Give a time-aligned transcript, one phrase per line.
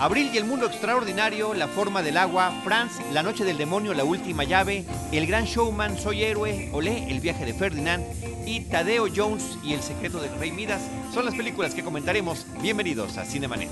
[0.00, 4.02] Abril y el mundo extraordinario, La forma del agua, Franz, La noche del demonio, La
[4.02, 8.02] última llave, El gran showman, Soy héroe, Olé, El viaje de Ferdinand
[8.46, 10.80] y Tadeo Jones y El secreto del rey Midas
[11.12, 12.46] son las películas que comentaremos.
[12.62, 13.68] Bienvenidos a Cinemanet.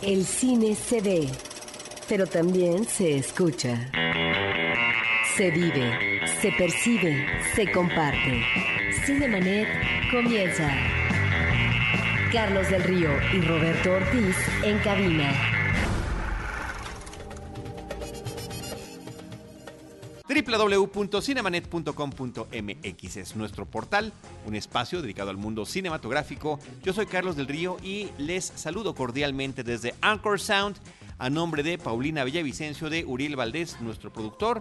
[0.00, 1.28] El cine se ve,
[2.08, 3.90] pero también se escucha.
[5.36, 7.26] Se vive, se percibe,
[7.56, 8.44] se comparte.
[9.04, 9.66] Cinemanet
[10.12, 11.03] comienza.
[12.34, 15.32] Carlos del Río y Roberto Ortiz en cabina.
[20.28, 24.12] www.cinemanet.com.mx es nuestro portal,
[24.46, 26.58] un espacio dedicado al mundo cinematográfico.
[26.82, 30.76] Yo soy Carlos del Río y les saludo cordialmente desde Anchor Sound
[31.18, 34.60] a nombre de Paulina Villavicencio de Uriel Valdés, nuestro productor.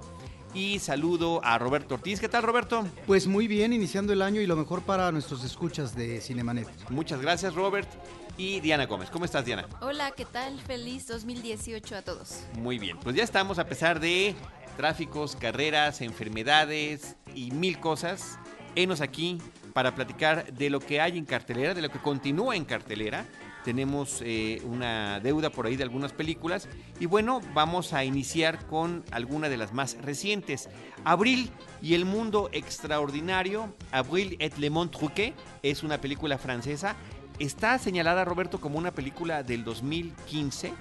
[0.54, 2.20] Y saludo a Roberto Ortiz.
[2.20, 2.86] ¿Qué tal, Roberto?
[3.08, 6.68] Pues muy bien, iniciando el año y lo mejor para nuestros escuchas de Cinemanet.
[6.92, 7.90] Muchas gracias, Robert.
[8.38, 9.10] Y Diana Gómez.
[9.10, 9.68] ¿Cómo estás, Diana?
[9.82, 10.60] Hola, ¿qué tal?
[10.60, 12.44] Feliz 2018 a todos.
[12.60, 14.36] Muy bien, pues ya estamos a pesar de
[14.78, 18.38] tráficos, carreras, enfermedades y mil cosas.
[18.76, 19.40] Enos aquí
[19.74, 23.26] para platicar de lo que hay en cartelera, de lo que continúa en cartelera.
[23.64, 26.68] Tenemos eh, una deuda por ahí de algunas películas.
[27.00, 30.70] Y bueno, vamos a iniciar con alguna de las más recientes.
[31.04, 31.50] Abril
[31.82, 33.74] y el mundo extraordinario.
[33.92, 36.96] Abril et le monde truqué es una película francesa.
[37.40, 40.74] Está señalada, Roberto, como una película del 2015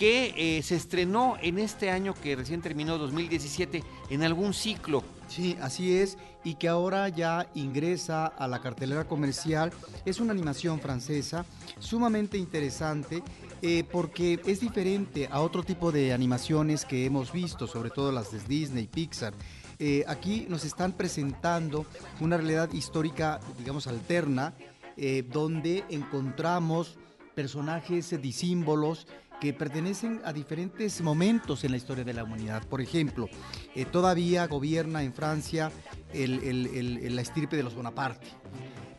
[0.00, 5.04] que eh, se estrenó en este año que recién terminó 2017 en algún ciclo.
[5.28, 9.72] Sí, así es, y que ahora ya ingresa a la cartelera comercial.
[10.04, 11.44] Es una animación francesa
[11.78, 13.22] sumamente interesante
[13.62, 18.32] eh, porque es diferente a otro tipo de animaciones que hemos visto, sobre todo las
[18.32, 19.34] de Disney, Pixar.
[19.78, 21.86] Eh, aquí nos están presentando
[22.20, 24.54] una realidad histórica, digamos, alterna,
[24.96, 26.98] eh, donde encontramos
[27.34, 29.06] personajes disímbolos
[29.40, 32.62] que pertenecen a diferentes momentos en la historia de la humanidad.
[32.66, 33.28] Por ejemplo,
[33.74, 35.72] eh, todavía gobierna en Francia
[36.12, 38.26] la estirpe de los Bonaparte,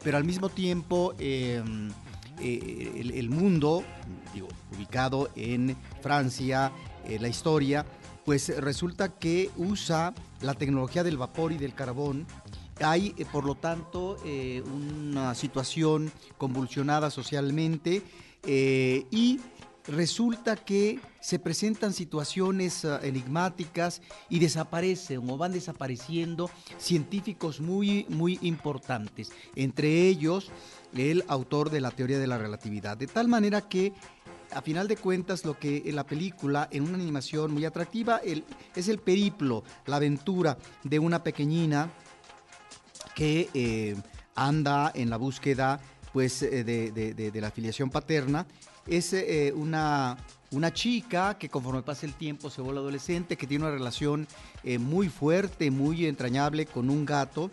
[0.03, 1.61] pero al mismo tiempo eh,
[2.39, 3.83] eh, el, mundo,
[4.33, 6.71] digo, ubicado en Francia,
[7.05, 7.85] eh, la historia,
[8.25, 12.25] pues resulta que usa la tecnología del vapor y del carbón
[12.83, 18.01] hay, eh, por lo tanto, eh, una situación convulsionada socialmente
[18.43, 19.39] eh, y
[19.87, 28.39] resulta que se presentan situaciones uh, enigmáticas y desaparecen o van desapareciendo científicos muy, muy
[28.41, 30.51] importantes, entre ellos
[30.95, 33.93] el autor de la teoría de la relatividad, de tal manera que
[34.51, 38.19] a final de cuentas lo que en la película, en una animación muy atractiva,
[38.75, 41.89] es el periplo, la aventura de una pequeñina
[43.15, 43.95] que eh,
[44.35, 45.79] anda en la búsqueda
[46.11, 48.45] pues, de, de la afiliación paterna.
[48.87, 50.17] Es eh, una,
[50.51, 54.27] una, chica que conforme pasa el tiempo se vuelve adolescente, que tiene una relación
[54.63, 57.51] eh, muy fuerte, muy entrañable con un gato.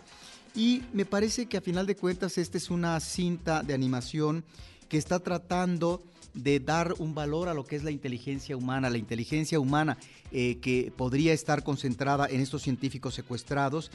[0.55, 4.45] Y me parece que a final de cuentas esta es una cinta de animación
[4.89, 6.03] que está tratando
[6.35, 9.99] de dar un valor a lo que es la inteligencia humana, la inteligencia humana
[10.31, 13.91] eh, que podría estar concentrada en estos científicos secuestrados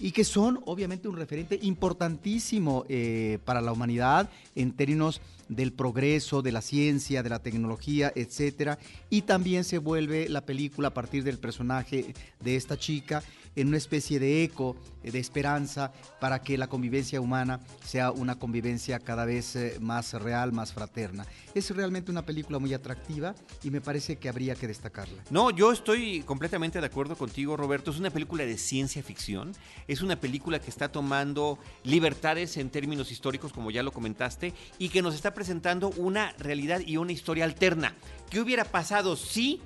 [0.00, 6.42] y que son obviamente un referente importantísimo eh, para la humanidad en términos del progreso,
[6.42, 8.78] de la ciencia, de la tecnología, etcétera.
[9.10, 13.22] Y también se vuelve la película a partir del personaje de esta chica
[13.56, 18.98] en una especie de eco, de esperanza, para que la convivencia humana sea una convivencia
[18.98, 21.26] cada vez eh, más real, más fraterna.
[21.54, 25.22] Es realmente una película muy atractiva y me parece que habría que destacarla.
[25.30, 27.90] No, yo estoy completamente de acuerdo contigo, Roberto.
[27.90, 29.52] Es una película de ciencia ficción.
[29.88, 34.88] Es una película que está tomando libertades en términos históricos, como ya lo comentaste, y
[34.88, 37.94] que nos está presentando una realidad y una historia alterna.
[38.30, 39.60] ¿Qué hubiera pasado si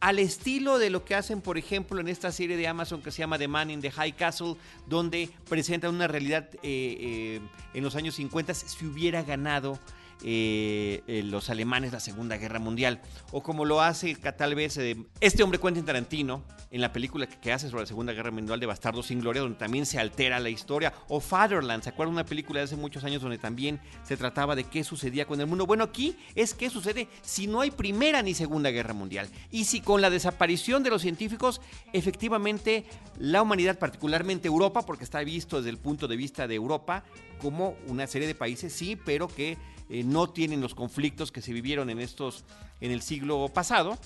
[0.00, 3.18] al estilo de lo que hacen, por ejemplo, en esta serie de Amazon que se
[3.18, 7.40] llama The Man in the High Castle, donde presentan una realidad eh, eh,
[7.74, 9.78] en los años 50 si hubiera ganado
[10.22, 13.00] eh, eh, los alemanes la Segunda Guerra Mundial.
[13.30, 17.38] O como lo hace tal vez eh, este hombre Quentin Tarantino en la película que,
[17.38, 20.40] que, hace sobre la Segunda Guerra Mundial de Bastardo sin Gloria, donde también se altera
[20.40, 20.92] la historia.
[21.08, 22.14] O Fatherland, ¿se acuerdan?
[22.14, 25.46] Una película de hace muchos años donde también se trataba de qué sucedía con el
[25.46, 25.66] mundo.
[25.66, 29.28] Bueno, aquí es qué sucede si no hay Primera ni Segunda Guerra Mundial.
[29.50, 31.60] Y si con la desaparición de los científicos,
[31.92, 32.84] efectivamente
[33.18, 37.04] la humanidad, particularmente Europa, porque está visto desde el punto de vista de Europa
[37.40, 39.56] como una serie de países, sí, pero que
[39.88, 42.44] eh, no tienen los conflictos que se vivieron en estos
[42.80, 43.98] en el siglo pasado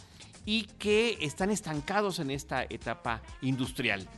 [0.44, 4.08] y que están estancados en esta etapa industrial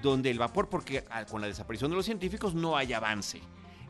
[0.00, 3.40] donde el vapor porque con la desaparición de los científicos no hay avance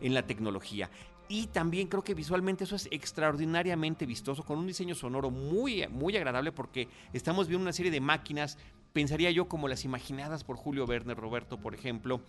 [0.00, 0.90] en la tecnología.
[1.29, 6.17] Y también creo que visualmente eso es extraordinariamente vistoso, con un diseño sonoro muy, muy
[6.17, 8.58] agradable porque estamos viendo una serie de máquinas,
[8.93, 12.20] pensaría yo como las imaginadas por Julio Verne, Roberto, por ejemplo,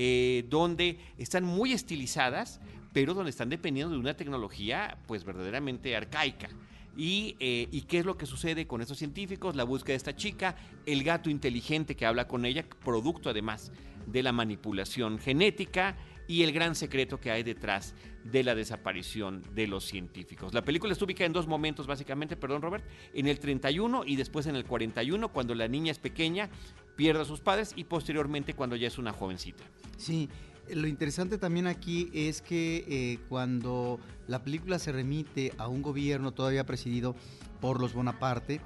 [0.00, 2.60] eh, donde están muy estilizadas,
[2.92, 6.50] pero donde están dependiendo de una tecnología pues verdaderamente arcaica.
[6.96, 10.14] Y, eh, y, qué es lo que sucede con estos científicos, la búsqueda de esta
[10.14, 10.54] chica,
[10.86, 13.72] el gato inteligente que habla con ella, producto además
[14.06, 15.96] de la manipulación genética
[16.28, 20.52] y el gran secreto que hay detrás de la desaparición de los científicos.
[20.52, 22.84] La película está ubicada en dos momentos básicamente, perdón Robert,
[23.14, 26.50] en el 31 y después en el 41, cuando la niña es pequeña,
[26.94, 29.64] pierde a sus padres y posteriormente cuando ya es una jovencita.
[29.96, 30.28] Sí,
[30.70, 36.32] lo interesante también aquí es que eh, cuando la película se remite a un gobierno
[36.32, 37.16] todavía presidido
[37.60, 38.60] por los Bonaparte,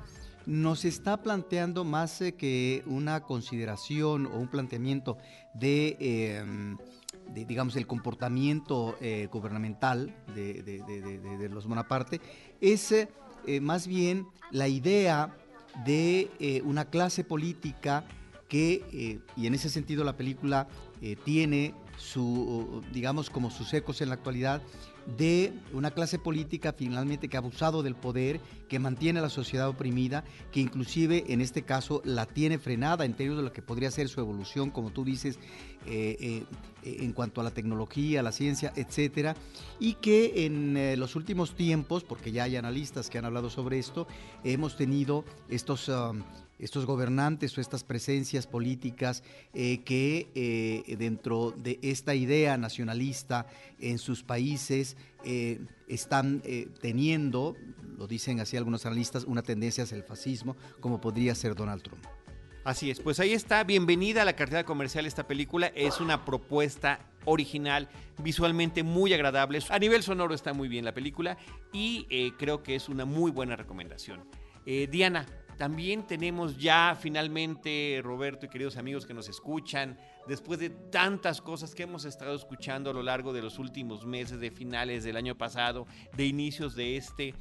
[0.44, 5.16] nos está planteando más eh, que una consideración o un planteamiento
[5.54, 6.76] de...
[7.28, 12.20] Digamos, el comportamiento eh, gubernamental de, los Bonaparte,
[12.60, 13.08] es eh,
[13.60, 15.34] más bien la idea
[15.84, 18.04] de eh, una clase política
[18.48, 20.68] que, y en ese sentido la película
[21.24, 24.60] tiene su, digamos, como sus ecos en la actualidad,
[25.06, 29.68] de una clase política finalmente que ha abusado del poder, que mantiene a la sociedad
[29.68, 33.90] oprimida, que inclusive en este caso la tiene frenada en términos de lo que podría
[33.90, 35.38] ser su evolución, como tú dices,
[35.86, 36.44] eh, eh,
[36.84, 39.36] en cuanto a la tecnología, la ciencia, etcétera,
[39.78, 43.78] y que en eh, los últimos tiempos, porque ya hay analistas que han hablado sobre
[43.78, 44.06] esto,
[44.44, 46.22] hemos tenido estos um,
[46.62, 53.46] estos gobernantes o estas presencias políticas eh, que eh, dentro de esta idea nacionalista
[53.80, 56.42] en sus países eh, están
[56.80, 57.56] teniendo,
[57.98, 62.04] lo dicen así algunos analistas, una tendencia hacia el fascismo, como podría ser Donald Trump.
[62.64, 67.00] Así es, pues ahí está, bienvenida a la cartera comercial esta película, es una propuesta
[67.24, 67.88] original,
[68.22, 71.36] visualmente muy agradable, a nivel sonoro está muy bien la película
[71.72, 74.24] y creo que es una muy buena recomendación.
[74.64, 75.26] Diana,
[75.62, 81.72] también tenemos ya finalmente, Roberto y queridos amigos que nos escuchan, después de tantas cosas
[81.72, 85.38] que hemos estado escuchando a lo largo de los últimos meses, de finales del año
[85.38, 85.86] pasado,
[86.16, 87.36] de inicios de este,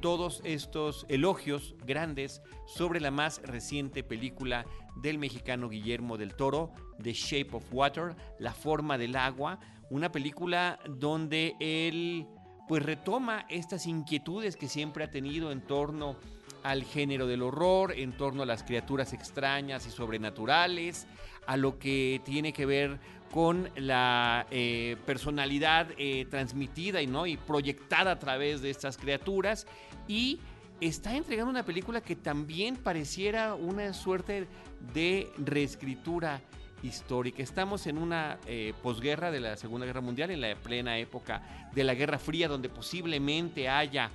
[0.00, 4.64] todos estos elogios grandes sobre la más reciente película
[5.02, 10.78] del mexicano Guillermo del Toro, The Shape of Water, La forma del agua, una película
[10.88, 12.26] donde él
[12.68, 16.16] pues retoma estas inquietudes que siempre ha tenido en torno
[16.66, 21.06] al género del horror, en torno a las criaturas extrañas y sobrenaturales,
[21.46, 22.98] a lo que tiene que ver
[23.30, 27.26] con la eh, personalidad eh, transmitida y, ¿no?
[27.26, 29.66] y proyectada a través de estas criaturas
[30.08, 30.40] y
[30.80, 34.48] está entregando una película que también pareciera una suerte
[34.92, 36.40] de reescritura
[36.82, 37.44] histórica.
[37.44, 41.84] Estamos en una eh, posguerra de la Segunda Guerra Mundial, en la plena época de
[41.84, 44.10] la Guerra Fría, donde posiblemente haya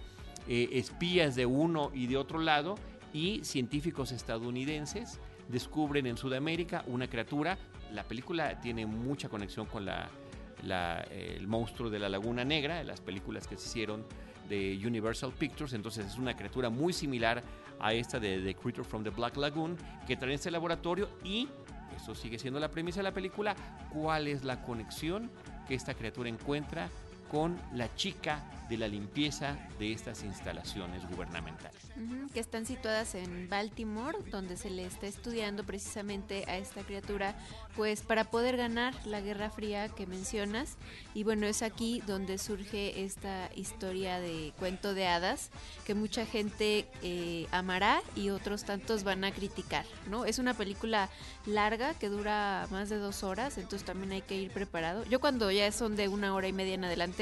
[0.53, 2.75] eh, espías de uno y de otro lado
[3.13, 5.17] y científicos estadounidenses
[5.47, 7.57] descubren en Sudamérica una criatura.
[7.93, 10.09] La película tiene mucha conexión con la,
[11.09, 14.03] el monstruo de la Laguna Negra, las películas que se hicieron
[14.49, 17.41] de Universal Pictures, entonces es una criatura muy similar
[17.79, 21.47] a esta de The Creature from the Black Lagoon que trae este laboratorio y
[21.95, 23.55] eso sigue siendo la premisa de la película,
[23.93, 25.31] cuál es la conexión
[25.65, 26.89] que esta criatura encuentra
[27.31, 31.77] con la chica de la limpieza de estas instalaciones gubernamentales.
[32.33, 37.35] que están situadas en Baltimore, donde se le está estudiando precisamente a esta criatura,
[37.75, 40.77] pues para poder ganar la Guerra Fría que mencionas.
[41.13, 45.49] Y bueno, es aquí donde surge esta historia de cuento de hadas
[45.85, 50.23] que mucha gente eh, amará y otros tantos van a criticar, ¿no?
[50.23, 51.09] Es una película
[51.45, 55.03] larga que dura más de dos horas, entonces también hay que ir preparado.
[55.05, 57.20] Yo cuando ya son de una hora y media en adelante,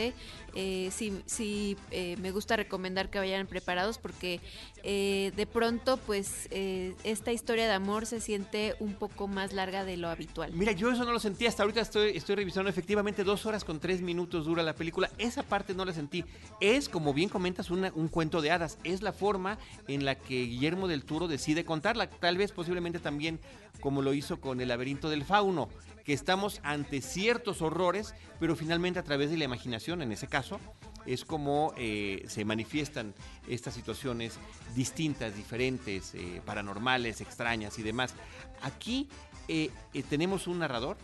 [0.56, 4.40] eh, sí, eh, me gusta recomendar que vayan preparados porque
[4.84, 9.84] eh, de pronto pues eh, esta historia de amor se siente un poco más larga
[9.86, 10.52] de lo habitual.
[10.54, 12.70] Mira, yo eso no lo sentí, hasta ahorita estoy, estoy revisando.
[12.70, 16.24] Efectivamente dos horas con tres minutos dura la película, esa parte no la sentí.
[16.60, 20.88] Es, como bien comentas, un cuento de hadas, es la forma en la que Guillermo
[20.88, 23.40] del Turo decide contarla, tal vez posiblemente también
[23.80, 25.70] como lo hizo con El laberinto del fauno,
[26.04, 30.60] que estamos ante ciertos horrores, pero finalmente a través de la imaginación, en ese caso,
[31.06, 33.14] es como eh, se manifiestan
[33.48, 34.38] estas situaciones
[34.76, 38.14] distintas, diferentes, eh, paranormales, extrañas y demás.
[38.62, 39.08] Aquí
[39.48, 39.72] eh,
[40.10, 40.98] tenemos un narrador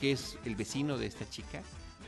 [0.00, 1.62] que es el vecino de esta chica.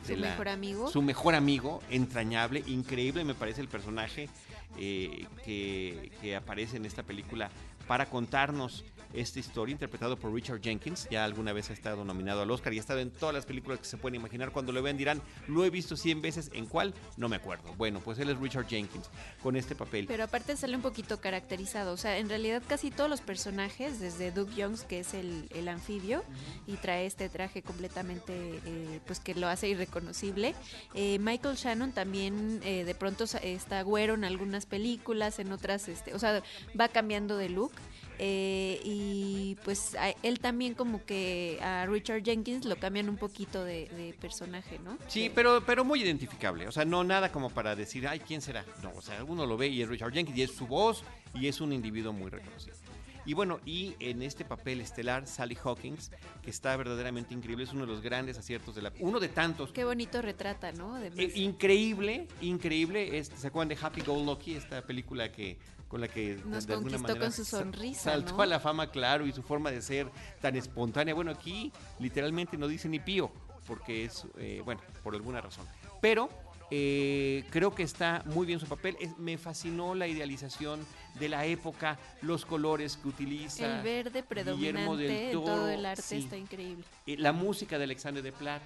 [0.06, 0.88] Su mejor amigo.
[0.88, 4.30] Su mejor amigo, entrañable, increíble me parece el personaje
[4.76, 7.50] que, que aparece en esta película
[7.86, 11.08] para contarnos esta historia, interpretado por Richard Jenkins.
[11.10, 13.78] Ya alguna vez ha estado nominado al Oscar y ha estado en todas las películas
[13.78, 14.52] que se pueden imaginar.
[14.52, 16.94] Cuando lo vean dirán, lo he visto 100 veces, ¿en cuál?
[17.16, 17.74] No me acuerdo.
[17.76, 19.08] Bueno, pues él es Richard Jenkins
[19.42, 20.06] con este papel.
[20.06, 21.92] Pero aparte sale un poquito caracterizado.
[21.92, 25.68] O sea, en realidad casi todos los personajes, desde Doug Jones, que es el, el
[25.68, 26.22] anfibio,
[26.66, 30.54] y trae este traje completamente, eh, pues que lo hace irreconocible.
[30.94, 36.14] Eh, Michael Shannon también eh, de pronto está güero en algunas películas, en otras, este,
[36.14, 36.42] o sea,
[36.78, 37.72] va cambiando de look.
[38.18, 43.64] Eh, y pues a- él también como que a Richard Jenkins lo cambian un poquito
[43.64, 44.98] de, de personaje, ¿no?
[45.06, 46.66] Sí, De- pero, pero muy identificable.
[46.66, 48.64] O sea, no nada como para decir, ay, ¿quién será?
[48.82, 51.46] No, o sea, uno lo ve y es Richard Jenkins y es su voz y
[51.46, 52.76] es un individuo muy reconocido.
[53.24, 56.10] Y bueno, y en este papel estelar, Sally Hawkins,
[56.42, 58.92] que está verdaderamente increíble, es uno de los grandes aciertos de la...
[59.00, 59.70] Uno de tantos.
[59.72, 60.96] Qué bonito retrata, ¿no?
[60.96, 63.18] Eh, increíble, increíble.
[63.18, 64.54] Este, ¿Se acuerdan de Happy Go Lucky?
[64.54, 68.42] Esta película que con la que Nos conquistó con su sa- sonrisa, saltó ¿no?
[68.42, 70.08] a la fama, claro, y su forma de ser
[70.40, 71.14] tan espontánea.
[71.14, 73.30] Bueno, aquí literalmente no dice ni pío,
[73.66, 75.66] porque es, eh, bueno, por alguna razón.
[76.00, 76.28] Pero
[76.70, 78.96] eh, creo que está muy bien su papel.
[79.00, 80.84] Es- me fascinó la idealización
[81.18, 83.78] de la época, los colores que utiliza.
[83.78, 84.22] El verde
[84.54, 86.18] Guillermo del predominante en todo Toro, el arte sí.
[86.18, 86.84] está increíble.
[87.06, 88.62] Eh, la música de Alexandre de Plat,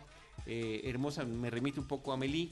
[0.46, 2.50] eh, hermosa, me remite un poco a Amélie.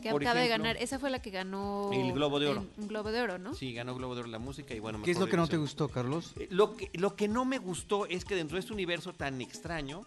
[0.00, 2.66] Que por acaba de ganar, esa fue la que ganó El Globo de Oro.
[2.76, 3.54] Un Globo de Oro, ¿no?
[3.54, 5.00] Sí, ganó Globo de Oro la música y bueno.
[5.02, 6.32] ¿Qué es lo que no te gustó, Carlos?
[6.38, 9.40] Eh, Lo que, lo que no me gustó es que dentro de este universo tan
[9.40, 10.04] extraño,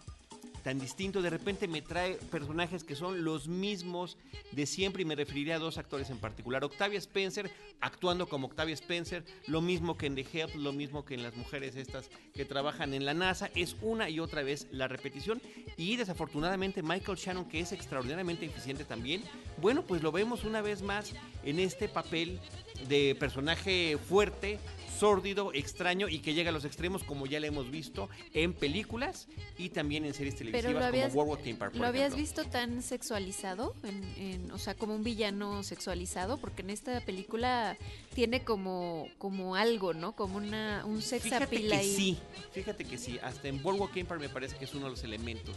[0.66, 4.16] tan distinto, de repente me trae personajes que son los mismos
[4.50, 6.64] de siempre y me referiré a dos actores en particular.
[6.64, 7.48] Octavia Spencer
[7.80, 11.36] actuando como Octavia Spencer, lo mismo que en The Help, lo mismo que en las
[11.36, 15.40] mujeres estas que trabajan en la NASA, es una y otra vez la repetición.
[15.76, 19.22] Y desafortunadamente Michael Shannon, que es extraordinariamente eficiente también,
[19.58, 21.12] bueno, pues lo vemos una vez más
[21.44, 22.40] en este papel
[22.88, 24.58] de personaje fuerte,
[24.98, 29.28] sórdido, extraño y que llega a los extremos como ya lo hemos visto en películas
[29.58, 31.74] y también en series Pero televisivas lo habías, como World Theme Park.
[31.76, 32.22] ¿lo habías ejemplo.
[32.22, 37.76] visto tan sexualizado, en, en- o sea, como un villano sexualizado, porque en esta película
[38.14, 40.14] tiene como, como algo, ¿no?
[40.16, 41.94] Como una, un sex Fíjate que ahí.
[41.94, 42.18] sí,
[42.52, 45.54] fíjate que sí, hasta en Boardwalk Empire me parece que es uno de los elementos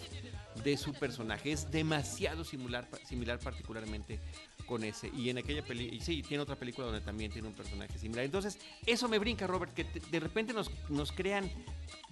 [0.64, 4.20] de su personaje, es demasiado similar, similar particularmente
[4.70, 7.98] con ese, y en aquella película, sí, tiene otra película donde también tiene un personaje
[7.98, 11.50] similar, entonces eso me brinca Robert, que de repente nos, nos crean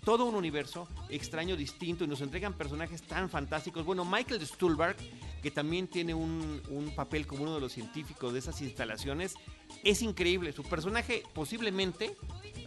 [0.03, 4.97] todo un universo extraño, distinto, y nos entregan personajes tan fantásticos, bueno, Michael Stuhlbarg,
[5.43, 9.35] que también tiene un, un papel como uno de los científicos de esas instalaciones,
[9.83, 12.15] es increíble, su personaje posiblemente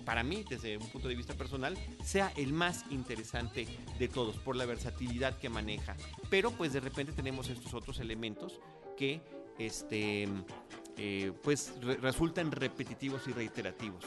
[0.05, 3.67] para mí, desde un punto de vista personal, sea el más interesante
[3.99, 5.97] de todos por la versatilidad que maneja.
[6.29, 8.61] Pero pues de repente tenemos estos otros elementos
[8.97, 9.21] que
[9.67, 10.27] este,
[10.97, 14.05] eh, pues re- resultan repetitivos y reiterativos.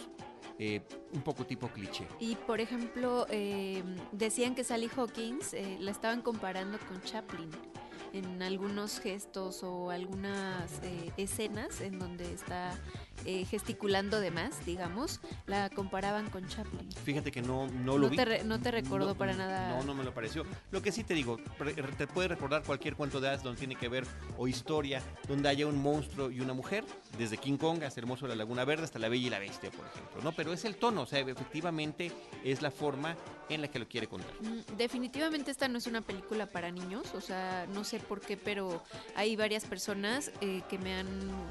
[0.60, 0.82] Eh,
[1.14, 2.08] un poco tipo cliché.
[2.20, 7.50] Y por ejemplo, eh, decían que Sally Hawkins eh, la estaban comparando con Chaplin
[8.14, 12.78] en algunos gestos o algunas eh, escenas en donde está
[13.26, 16.90] eh, gesticulando de más, digamos, la comparaban con Chaplin.
[17.04, 18.16] Fíjate que no, no lo No vi.
[18.18, 19.78] te re- no te recordó para nada.
[19.78, 20.44] No, no me lo pareció.
[20.72, 21.38] Lo que sí te digo,
[21.98, 24.06] te puede recordar cualquier cuento de hadas donde tiene que ver
[24.38, 26.86] o historia donde haya un monstruo y una mujer,
[27.18, 29.72] desde King Kong hasta Hermoso de la Laguna Verde hasta La Bella y la Bestia,
[29.72, 30.22] por ejemplo.
[30.22, 32.12] No, pero es el tono, o sea, efectivamente
[32.44, 33.16] es la forma
[33.50, 34.32] en la que lo quiere contar.
[34.42, 38.38] Mm, Definitivamente esta no es una película para niños, o sea, no sé por qué,
[38.38, 38.82] pero
[39.16, 41.08] hay varias personas eh, que me han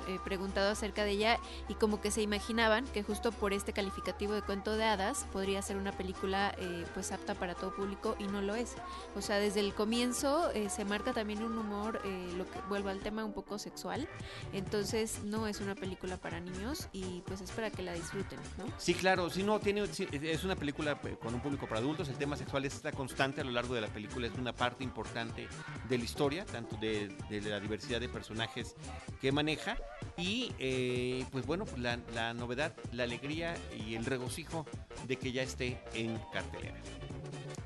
[0.08, 4.32] eh, preguntado acerca de ella y como que se imaginaban que justo por este calificativo
[4.32, 8.24] de cuento de hadas podría ser una película eh, pues apta para todo público y
[8.24, 8.74] no lo es.
[9.16, 12.88] O sea, desde el comienzo eh, se marca también un humor, eh, lo que vuelvo
[12.88, 14.08] al tema un poco sexual,
[14.52, 18.64] entonces no es una película para niños y pues es para que la disfruten, ¿no?
[18.78, 22.16] Sí, claro, sí, no, tiene, es una película eh, con un público para adultos, el
[22.16, 25.48] tema sexual está constante a lo largo de la película, es una parte importante
[25.88, 28.74] de la historia, tanto de, de la diversidad de personajes
[29.20, 29.76] que maneja,
[30.16, 33.54] y eh, pues bueno, la, novedad, la alegría
[33.86, 34.66] y el regocijo
[35.06, 36.80] de que ya esté en cartelera.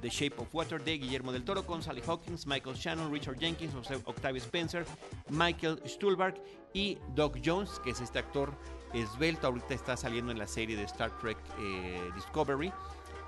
[0.03, 3.75] The Shape of Water de Guillermo del Toro con Sally Hawkins, Michael Shannon, Richard Jenkins,
[4.05, 4.85] Octavia Spencer,
[5.31, 6.35] Michael Stuhlbarg
[6.73, 8.53] y Doc Jones, que es este actor
[8.93, 12.73] esbelto, ahorita está saliendo en la serie de Star Trek eh, Discovery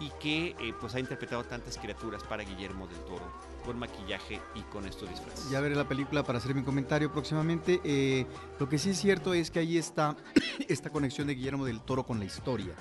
[0.01, 3.33] y que eh, pues ha interpretado tantas criaturas para Guillermo del Toro
[3.65, 5.51] con maquillaje y con estos disfraces.
[5.51, 7.81] Ya veré la película para hacer mi comentario próximamente.
[7.85, 8.27] Eh,
[8.59, 10.17] lo que sí es cierto es que ahí está
[10.69, 12.73] esta conexión de Guillermo del Toro con la historia.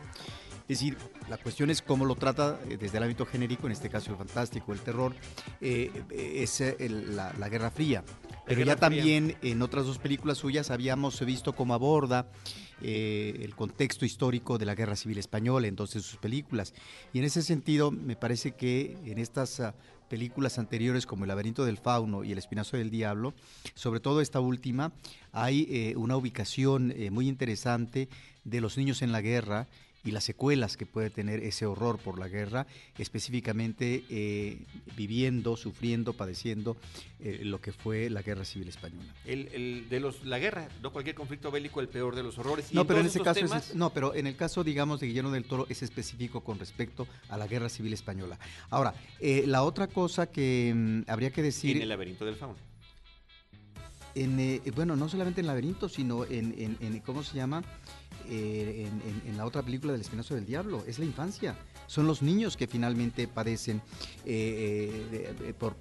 [0.70, 0.98] Es decir,
[1.30, 4.18] la cuestión es cómo lo trata eh, desde el ámbito genérico, en este caso el
[4.18, 5.16] fantástico, el terror,
[5.62, 8.04] eh, es el- la, la Guerra Fría.
[8.46, 8.76] Pero Guerra ya Fría.
[8.76, 12.28] también en otras dos películas suyas habíamos visto cómo aborda
[12.82, 16.74] eh, el contexto histórico de la Guerra Civil Española, entonces sus películas.
[17.14, 19.74] Y en ese sentido, me parece que en estas ah,
[20.08, 23.34] películas anteriores como El laberinto del fauno y El espinazo del diablo,
[23.74, 24.94] sobre todo esta última,
[25.32, 28.10] hay eh, una ubicación eh, muy interesante
[28.44, 29.68] de los niños en la guerra
[30.08, 32.66] y las secuelas que puede tener ese horror por la guerra,
[32.98, 34.58] específicamente eh,
[34.96, 36.78] viviendo, sufriendo, padeciendo
[37.20, 39.14] eh, lo que fue la guerra civil española.
[39.26, 42.74] El, el de los, la guerra, no cualquier conflicto bélico, el peor de los horrores.
[42.74, 45.32] No, pero en ese caso, temas, es, no, pero en el caso, digamos, de Guillermo
[45.32, 48.40] del Toro es específico con respecto a la guerra civil española.
[48.70, 52.56] Ahora, eh, la otra cosa que mm, habría que decir, en el laberinto del fauno.
[54.20, 57.64] Eh, bueno, no solamente en Laberinto, sino en, ¿cómo se llama?
[58.30, 58.90] Eh,
[59.26, 61.56] en, la otra película del Espinazo del Diablo, es la infancia.
[61.86, 63.82] Son los niños que finalmente padecen
[64.26, 65.76] eh, por,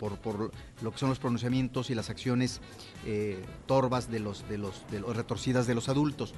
[0.82, 2.60] lo que son los pronunciamientos y las acciones
[3.66, 6.34] torvas de los, de los, de los retorcidas de los adultos.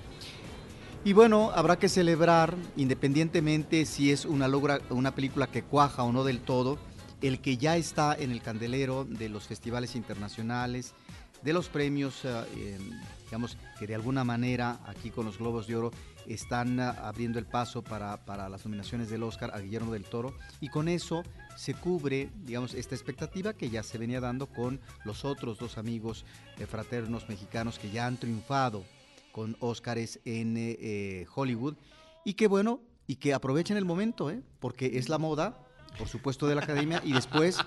[1.05, 6.12] Y bueno, habrá que celebrar, independientemente si es una, logra, una película que cuaja o
[6.12, 6.78] no del todo,
[7.21, 10.95] el que ya está en el candelero de los festivales internacionales,
[11.42, 12.78] de los premios, eh, eh,
[13.25, 15.90] digamos, que de alguna manera aquí con los Globos de Oro
[16.26, 20.35] están ah, abriendo el paso para, para las nominaciones del Oscar a Guillermo del Toro
[20.61, 21.23] y con eso
[21.57, 26.25] se cubre, digamos, esta expectativa que ya se venía dando con los otros dos amigos
[26.59, 28.85] eh, fraternos mexicanos que ya han triunfado
[29.33, 31.76] con Óscares en eh, eh, Hollywood
[32.25, 34.42] y que bueno, y que aprovechen el momento, ¿eh?
[34.59, 35.64] porque es la moda,
[35.99, 37.59] por supuesto, de la academia y después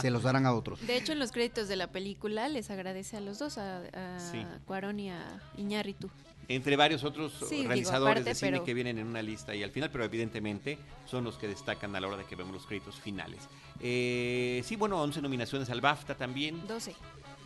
[0.00, 0.84] se los darán a otros.
[0.86, 4.20] De hecho, en los créditos de la película les agradece a los dos, a, a
[4.20, 4.44] Sí.
[4.66, 6.10] Cuarón y a Iñárritu.
[6.48, 9.54] Entre varios otros Sí, digo, realizadores aparte, de cine pero- que vienen en una lista
[9.54, 12.52] y al final, pero evidentemente son los que destacan a la hora de que vemos
[12.54, 13.48] los créditos finales.
[13.80, 16.64] Eh, sí, bueno, 11 nominaciones al BAFTA también.
[16.68, 16.94] 12,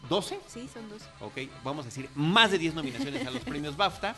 [0.09, 0.39] 12.
[0.47, 1.07] sí, son 12.
[1.21, 4.15] Ok, vamos a decir más de 10 nominaciones a los premios BAFTA,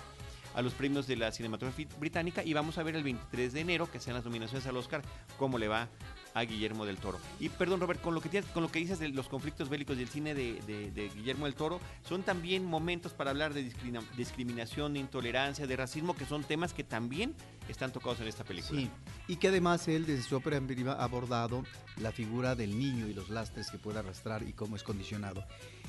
[0.54, 3.90] a los premios de la cinematografía británica y vamos a ver el 23 de enero,
[3.90, 5.02] que sean las nominaciones al Oscar,
[5.38, 5.88] cómo le va
[6.34, 7.18] a Guillermo del Toro.
[7.40, 9.96] Y perdón, Robert, con lo que, tienes- con lo que dices de los conflictos bélicos
[9.98, 15.00] del cine de, Guillermo del Toro, son también momentos para hablar de discrimina- discriminación, de
[15.00, 17.34] intolerancia, de racismo, que son temas que también
[17.68, 18.80] están tocados en esta película.
[18.80, 18.90] Sí,
[19.28, 21.64] y que además él desde su ópera ha abordado
[22.00, 25.44] la figura del niño y los lastres que puede arrastrar y cómo es condicionado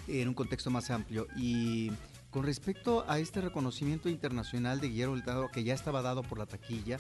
[0.08, 1.28] en un contexto más amplio.
[1.38, 1.92] Y
[2.34, 6.40] con respecto a este reconocimiento internacional de Guillermo del Toro que ya estaba dado por
[6.40, 6.98] la taquilla,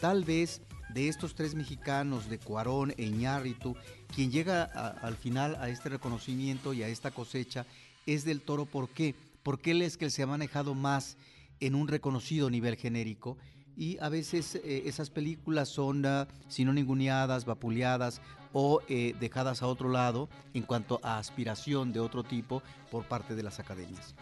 [0.00, 0.62] tal vez
[0.94, 3.74] de estos tres mexicanos, de Cuarón e Iñárritu,
[4.14, 7.66] quien llega al final a este reconocimiento y a esta cosecha
[8.06, 8.64] es del Toro.
[8.64, 9.16] ¿Por qué?
[9.42, 11.16] Porque él es que se ha manejado más
[11.58, 13.36] en un reconocido nivel genérico
[13.76, 18.20] y a veces eh, esas películas son ah, si no ninguneadas, vapuleadas
[18.52, 23.34] o eh, dejadas a otro lado en cuanto a aspiración de otro tipo por parte
[23.34, 24.14] de las academias.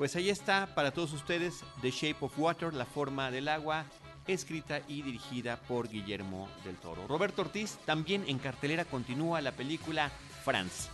[0.00, 3.84] Pues ahí está para todos ustedes The Shape of Water, La forma del agua,
[4.26, 7.06] escrita y dirigida por Guillermo del Toro.
[7.06, 10.10] Roberto Ortiz también en cartelera continúa la película
[10.42, 10.88] France.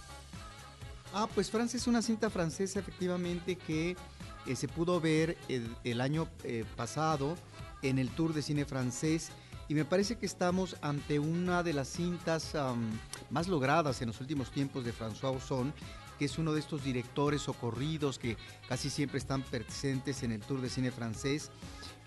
[1.15, 3.97] Ah, pues Francia es una cinta francesa efectivamente que
[4.45, 7.37] eh, se pudo ver el, año eh, pasado
[7.83, 9.31] en el Tour de Cine Francés
[9.69, 12.57] y me parece que estamos ante una de las cintas
[13.31, 15.73] más logradas en los últimos tiempos de François Ozon,
[16.19, 18.37] que es uno de estos directores socorridos que
[18.69, 21.51] casi siempre están presentes en el Tour de Cine Francés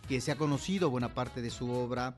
[0.09, 2.15] que se ha conocido buena parte de su obra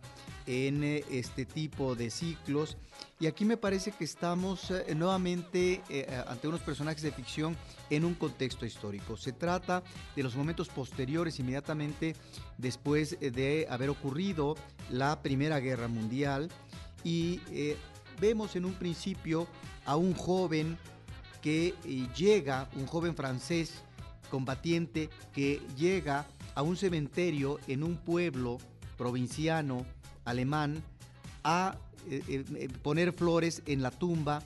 [0.48, 2.78] en eh, este tipo de ciclos.
[3.20, 7.58] Y aquí me parece que estamos eh, nuevamente eh, ante unos personajes de ficción
[7.90, 9.18] en un contexto histórico.
[9.18, 9.84] Se trata
[10.16, 12.16] de los momentos posteriores, inmediatamente
[12.58, 14.56] después de haber ocurrido
[14.90, 16.50] la Primera Guerra Mundial.
[17.04, 17.42] Y
[18.22, 19.48] vemos en un principio
[19.86, 20.78] a un joven
[21.42, 23.74] que eh, llega, un joven francés
[24.30, 26.26] combatiente que llega
[26.56, 28.60] a un cementerio en un pueblo
[28.98, 29.86] provinciano
[30.24, 30.82] alemán
[31.44, 31.76] a
[32.10, 34.44] eh, eh, poner flores en la tumba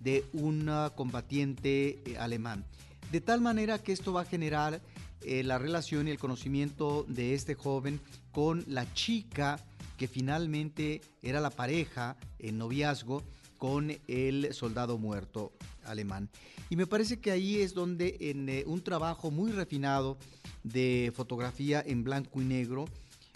[0.00, 2.64] de un ah, combatiente alemán.
[3.10, 4.80] De tal manera que esto va a generar
[5.24, 8.00] la relación y el conocimiento de este joven
[8.32, 9.60] con la chica
[9.96, 13.22] que finalmente era la pareja en noviazgo
[13.62, 15.52] con el soldado muerto
[15.84, 16.28] alemán.
[16.68, 20.18] Y me parece que ahí es donde en eh, un trabajo muy refinado
[20.64, 22.86] de fotografía en blanco y negro,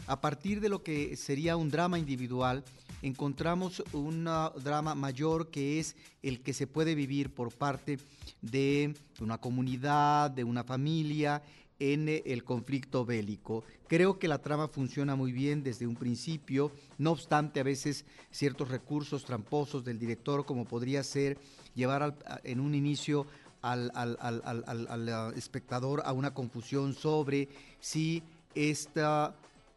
[0.09, 2.65] a partir de lo que sería un drama individual,
[3.03, 8.01] encontramos un drama mayor que es el que se puede vivir por parte
[8.43, 11.41] de una comunidad, de una familia
[11.79, 13.65] en el conflicto bélico.
[13.89, 18.69] Creo que la trama funciona muy bien desde un principio, no obstante a veces ciertos
[18.69, 21.39] recursos tramposos del director, como podría ser
[21.75, 23.27] llevar en un inicio
[23.63, 27.49] al, espectador a una confusión sobre
[27.81, 28.23] si
[28.55, 29.35] esta,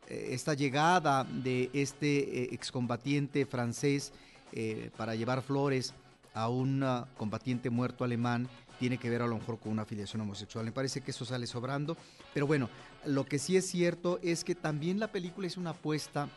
[0.07, 4.13] eh, esta llegada de este eh, excombatiente francés
[4.53, 5.93] eh, para llevar flores
[6.33, 8.47] a un ah, combatiente muerto alemán
[8.79, 10.65] tiene que ver a lo mejor con una afiliación homosexual.
[10.65, 11.97] Me parece que eso sale sobrando.
[12.33, 12.69] Pero bueno,
[13.05, 16.29] lo que sí es cierto es que también la película es una apuesta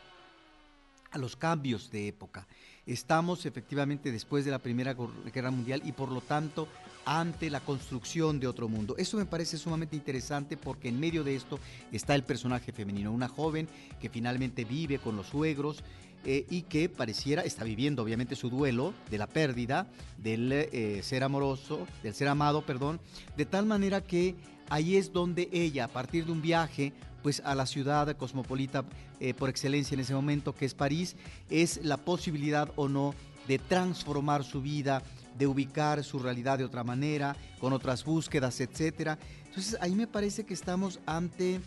[1.11, 2.47] a los cambios de época.
[2.85, 4.95] Estamos efectivamente después de la Primera
[5.33, 6.67] Guerra Mundial y por lo tanto
[7.05, 8.95] ante la construcción de otro mundo.
[8.97, 11.59] Eso me parece sumamente interesante porque en medio de esto
[11.91, 13.69] está el personaje femenino, una joven
[14.01, 15.83] que finalmente vive con los suegros
[16.25, 21.21] eh, y que pareciera, está viviendo obviamente su duelo de la pérdida del eh, ser
[21.21, 23.01] amoroso, del ser amado, perdón,
[23.35, 24.35] de tal manera que
[24.69, 28.85] ahí es donde ella, a partir de un viaje, pues a la ciudad cosmopolita
[29.19, 31.17] eh, por excelencia en ese momento, que es París,
[31.49, 33.13] es la posibilidad o no
[33.49, 35.03] de transformar su vida,
[35.37, 39.19] de ubicar su realidad de otra manera, con otras búsquedas, etcétera.
[39.45, 41.59] Entonces ahí me parece que estamos ante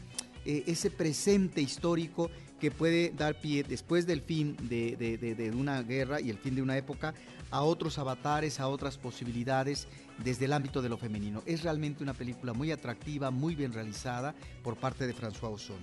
[0.45, 6.38] ese presente histórico que puede dar pie, después del fin de, una guerra y el
[6.38, 7.14] fin de una época,
[7.51, 9.87] a otros avatares, a otras posibilidades
[10.25, 11.42] desde el ámbito de lo femenino.
[11.47, 15.79] Es realmente una película muy atractiva, muy bien realizada por parte de François Ozon.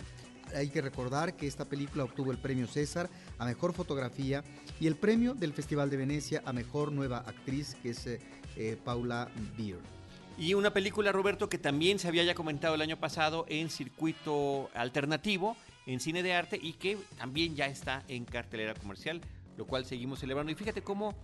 [0.56, 3.10] Hay que recordar que esta película obtuvo el premio César
[3.40, 4.44] a Mejor Fotografía
[4.80, 8.20] y el premio del Festival de Venecia a Mejor Nueva Actriz, que es eh,
[8.56, 9.80] eh, Paula Beer.
[10.38, 14.70] Y una película, Roberto, que también se había ya comentado el año pasado en circuito
[14.74, 15.56] alternativo,
[15.86, 19.22] en cine de arte y que también ya está en cartelera comercial,
[19.58, 20.52] lo cual seguimos celebrando.
[20.52, 21.16] Y fíjate cómo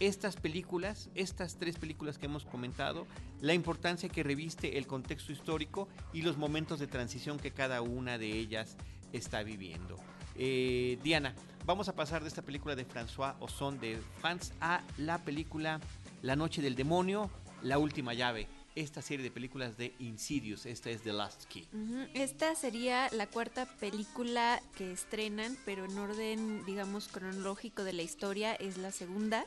[0.00, 3.06] estas películas, estas tres películas que hemos comentado,
[3.40, 8.18] la importancia que reviste el contexto histórico y los momentos de transición que cada una
[8.18, 8.76] de ellas
[9.12, 9.96] está viviendo.
[10.34, 15.18] Eh, Diana, vamos a pasar de esta película de François Ozon de Fans a la
[15.18, 15.80] película
[16.20, 17.30] La Noche del Demonio,
[17.62, 20.66] La Última Llave esta serie de películas de Insidious.
[20.66, 21.66] Esta es The Last Key.
[22.14, 28.54] Esta sería la cuarta película que estrenan, pero en orden, digamos, cronológico de la historia
[28.54, 29.44] es la segunda.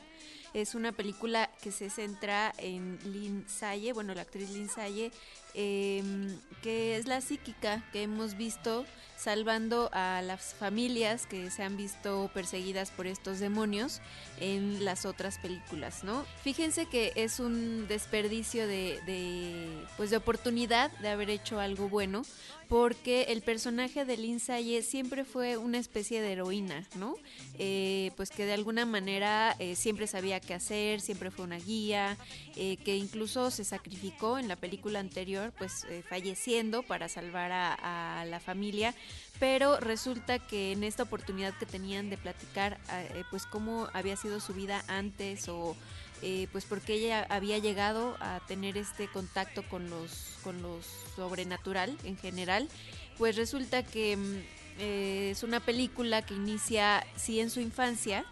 [0.52, 5.12] Es una película que se centra en Lynn Salle, bueno, la actriz Lynn Salle,
[5.54, 8.84] em, que es la psíquica que hemos visto
[9.20, 14.00] salvando a las familias que se han visto perseguidas por estos demonios
[14.40, 16.24] en las otras películas, ¿no?
[16.42, 22.22] Fíjense que es un desperdicio de, pues de oportunidad de haber hecho algo bueno,
[22.70, 27.16] porque el personaje de Lynn Salle siempre fue una especie de heroína, ¿no?
[27.58, 32.16] Eh, pues que de alguna manera eh, siempre sabía qué hacer, siempre fue una guía,
[32.56, 38.40] eh, que incluso se sacrificó en la película anterior, pues falleciendo para salvar a la
[38.40, 38.94] familia
[39.40, 44.38] pero resulta que en esta oportunidad que tenían de platicar eh, pues cómo había sido
[44.38, 45.74] su vida antes o
[46.22, 50.78] eh, pues porque ella había llegado a tener este contacto con los con lo
[51.16, 52.68] sobrenatural en general
[53.16, 54.36] pues resulta que mm,
[54.78, 58.26] eh, es una película que inicia sí en su infancia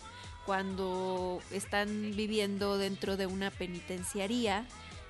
[0.45, 4.67] cuando están viviendo dentro de una penitenciaría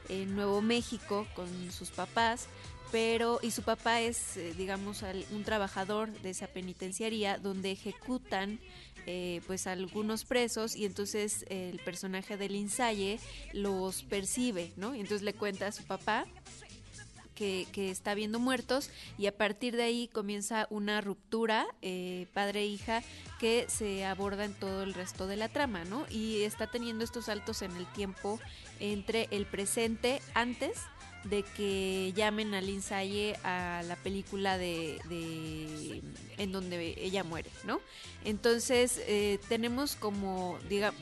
[0.09, 2.49] en Nuevo México con sus papás
[2.91, 8.59] pero y su papá es eh, digamos un trabajador de esa penitenciaría donde ejecutan
[9.07, 13.21] eh, pues algunos presos y entonces el personaje del Insaye
[13.53, 16.27] los percibe no y entonces le cuenta a su papá
[17.39, 23.03] que, está viendo muertos y a partir de ahí comienza una ruptura eh, padre-hija
[23.39, 26.07] que se aborda en todo el resto de la trama, ¿no?
[26.11, 28.41] Y está teniendo estos saltos en el tiempo
[28.81, 30.79] entre el presente antes
[31.25, 32.83] de que llamen a Lynn
[33.45, 34.99] a la película de,
[36.39, 37.81] en donde ella muere, ¿no?
[38.25, 40.93] Entonces eh, tenemos como, diga,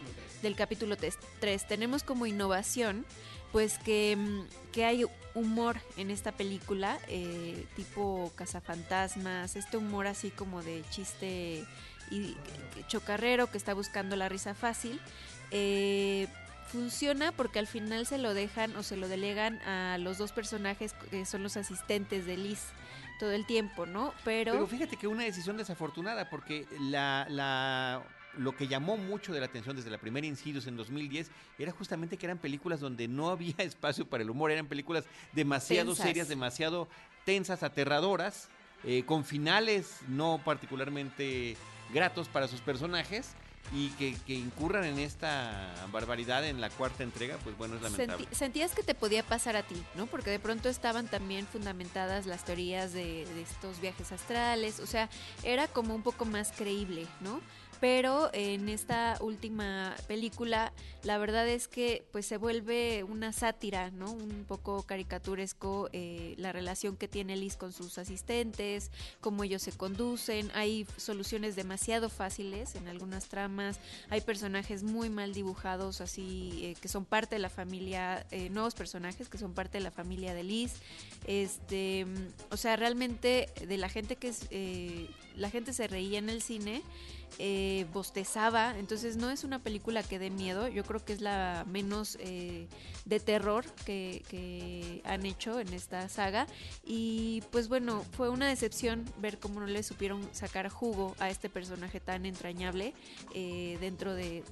[0.43, 3.07] del capítulo 3, tenemos como innovación,
[3.57, 10.29] pues que, mm, que hay humor en esta película, eh, tipo cazafantasmas, este humor así
[10.29, 11.65] como de chiste
[12.11, 12.37] y
[12.89, 15.01] chocarrero que está buscando la risa fácil.
[15.53, 16.29] Eh,
[16.67, 20.93] funciona porque al final se lo dejan o se lo delegan a los dos personajes
[21.11, 22.61] que son los asistentes de Liz
[23.19, 24.13] todo el tiempo, ¿no?
[24.23, 28.03] Pero, Pero fíjate que una decisión desafortunada porque la, la
[28.37, 32.17] lo que llamó mucho de la atención desde la primera Insidious en 2010 era justamente
[32.17, 36.89] que eran películas donde no había espacio para el humor, eran películas demasiado serias, demasiado
[37.25, 38.49] tensas, aterradoras,
[38.85, 41.57] eh, con finales no particularmente
[41.93, 43.35] gratos para sus personajes
[43.73, 48.29] y que, incurran en esta barbaridad en la cuarta entrega, pues bueno, es lamentable.
[48.33, 50.07] sentías que te podía pasar a ti, ¿no?
[50.07, 55.09] Porque de pronto estaban también fundamentadas las teorías de, estos viajes astrales, o sea,
[55.43, 57.41] era como un poco más creíble, ¿no?
[57.81, 60.73] Pero en esta última película
[61.07, 64.11] la verdad es que pues se vuelve una sátira, ¿no?
[64.11, 69.73] Un poco caricaturesco eh, la relación que tiene Liz con sus asistentes, cómo ellos se
[69.73, 73.79] conducen, hay soluciones demasiado fáciles en algunas tramas,
[74.11, 78.75] hay personajes muy mal dibujados así eh, que son parte de la familia, eh, nuevos
[78.75, 80.75] personajes que son parte de la familia de Liz,
[81.27, 82.05] este,
[82.51, 84.49] o sea realmente de la gente que es,
[85.37, 86.83] la gente se reía en el cine
[87.39, 91.67] eh, bostezaba, entonces no es una película que dé miedo, yo creo que es la
[91.69, 92.67] menos eh,
[93.05, 96.47] de terror que, han hecho en esta saga.
[96.85, 101.49] Y pues bueno, fue una decepción ver cómo no le supieron sacar jugo a este
[101.49, 102.95] personaje tan entrañable
[103.35, 104.43] eh, dentro de,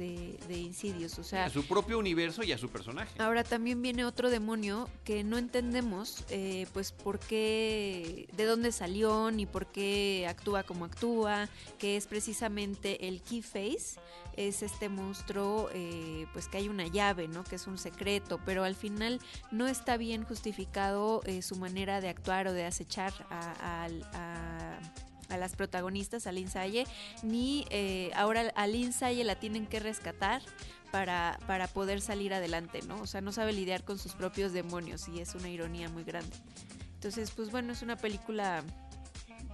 [0.46, 1.46] de, Insidious, o sea...
[1.46, 3.10] A su propio universo y a su personaje.
[3.18, 6.24] Ahora también viene otro demonio que no entendemos
[6.72, 12.63] pues por qué, de dónde salió ni por qué actúa como actúa, que es precisamente
[12.64, 14.00] el Key Face
[14.36, 17.44] es este monstruo, eh, pues que hay una llave, ¿no?
[17.44, 22.08] Que es un secreto, pero al final no está bien justificado eh, su manera de
[22.08, 23.88] actuar o de acechar a,
[25.38, 26.48] las protagonistas, a Lin
[27.22, 28.92] ni eh, ahora a Lin
[29.24, 30.42] la tienen que rescatar
[30.92, 33.00] para, para poder salir adelante, ¿no?
[33.00, 36.36] O sea, no sabe lidiar con sus propios demonios y es una ironía muy grande.
[37.04, 38.62] Entonces, pues bueno, es una película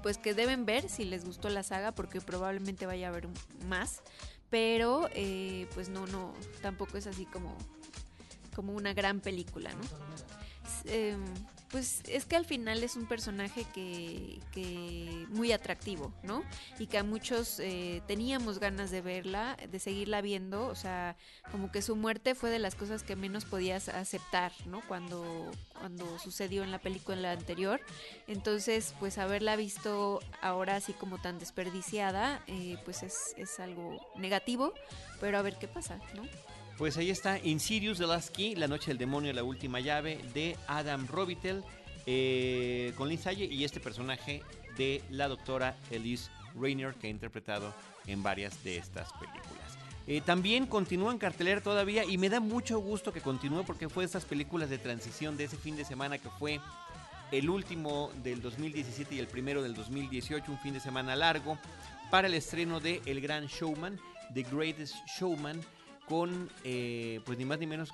[0.02, 3.28] pues que deben ver si les gustó la saga porque probablemente vaya a haber
[3.68, 4.02] más
[4.50, 7.56] pero eh, pues no no tampoco es así como
[8.54, 11.22] como una gran película no em,
[11.70, 14.40] pues es que al final es un personaje que,
[15.28, 16.42] muy atractivo, ¿no?
[16.78, 21.16] Y que a muchos eh, teníamos ganas de verla, de seguirla viendo, o sea,
[21.52, 24.82] como que su muerte fue de las cosas que menos podías aceptar, ¿no?
[24.88, 27.80] Cuando, cuando sucedió en la película anterior.
[28.26, 34.74] Entonces, pues haberla visto ahora así como tan desperdiciada, eh, pues es, es algo negativo,
[35.20, 36.49] pero a ver qué pasa, ¿no?
[36.80, 40.56] Pues ahí está Insidious The Last Key, La Noche del Demonio, la última llave de
[40.66, 41.62] Adam Robitel
[42.06, 44.42] eh, con Lynn y este personaje
[44.78, 47.74] de la doctora Elise Rainer que ha interpretado
[48.06, 49.76] en varias de estas películas.
[50.06, 54.04] Eh, también continúa en cartelera todavía y me da mucho gusto que continúe porque fue
[54.04, 56.60] de estas películas de transición de ese fin de semana que fue
[57.30, 61.58] el último del 2017 y el primero del 2018, un fin de semana largo,
[62.10, 64.00] para el estreno de El Gran Showman,
[64.32, 65.60] The Greatest Showman,
[66.10, 67.90] con eh, pues ni más ni menos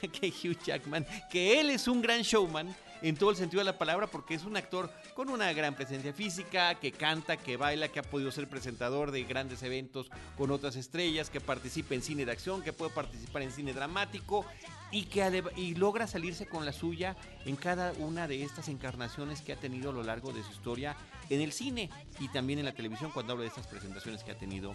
[0.00, 2.72] que Hugh Jackman, que él es un gran showman
[3.02, 6.12] en todo el sentido de la palabra porque es un actor con una gran presencia
[6.12, 10.76] física, que canta, que baila, que ha podido ser presentador de grandes eventos con otras
[10.76, 14.46] estrellas, que participa en cine de acción, que puede participar en cine dramático
[14.92, 19.52] y que y logra salirse con la suya en cada una de estas encarnaciones que
[19.52, 20.96] ha tenido a lo largo de su historia
[21.28, 24.38] en el cine y también en la televisión cuando habla de estas presentaciones que ha
[24.38, 24.74] tenido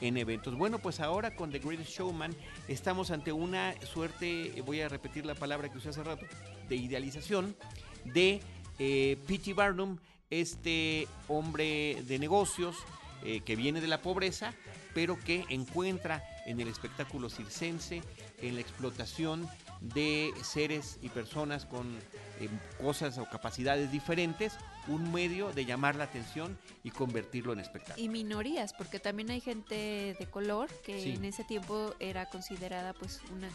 [0.00, 0.56] en eventos.
[0.56, 2.34] Bueno, pues ahora con The Greatest Showman
[2.68, 6.26] estamos ante una suerte, voy a repetir la palabra que usé hace rato,
[6.68, 7.56] de idealización
[8.04, 8.40] de
[8.78, 9.54] eh, P.T.
[9.54, 9.98] Barnum,
[10.30, 12.76] este hombre de negocios
[13.24, 14.54] eh, que viene de la pobreza,
[14.94, 18.02] pero que encuentra en el espectáculo circense,
[18.40, 19.48] en la explotación
[19.80, 21.96] de seres y personas con
[22.40, 22.48] eh,
[22.80, 24.54] cosas o capacidades diferentes,
[24.86, 28.02] un medio de llamar la atención y convertirlo en espectáculo.
[28.02, 33.20] Y minorías, porque también hay gente de color que en ese tiempo era considerada pues
[33.32, 33.48] una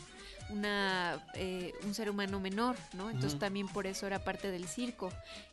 [0.49, 3.09] una, eh, un ser humano menor, ¿no?
[3.09, 5.09] Entonces también por eso era parte del circo.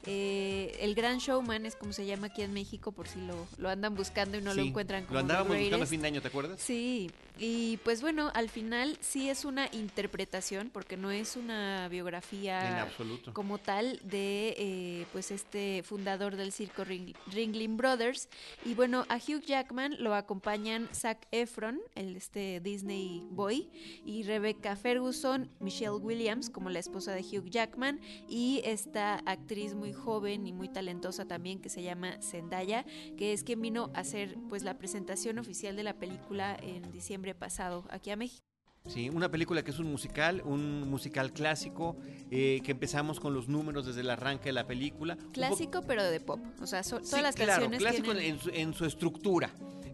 [0.06, 3.68] Eh, el Gran Showman es como se llama aquí en México, por si lo, lo
[3.68, 6.28] andan buscando y no lo encuentran como Lo andábamos buscando a fin de año, ¿te
[6.28, 6.60] acuerdas?
[6.60, 7.10] Sí,
[7.42, 12.86] y pues bueno, al final sí es una interpretación, porque no es una biografía
[13.32, 18.28] como tal de eh, pues este fundador del circo Ringling Brothers.
[18.62, 23.70] Y bueno, a Hugh Jackman lo acompañan Zac Efron, el este Disney Boy,
[24.04, 29.92] y Rebecca Ferguson, Michelle Williams como la esposa de Hugh Jackman y esta actriz muy
[29.92, 32.84] joven y muy talentosa también que se llama Zendaya,
[33.16, 37.34] que es quien vino a hacer pues la presentación oficial de la película en diciembre
[37.34, 38.50] pasado aquí a México.
[38.86, 41.96] Sí, una película que es un musical, un musical clásico,
[42.30, 45.18] eh, que empezamos con los números desde el arranque de la película.
[45.32, 46.40] Clásico, pero de pop.
[46.60, 47.78] O sea, todas las claro, canciones.
[47.78, 49.50] Clásico en, su, estructura.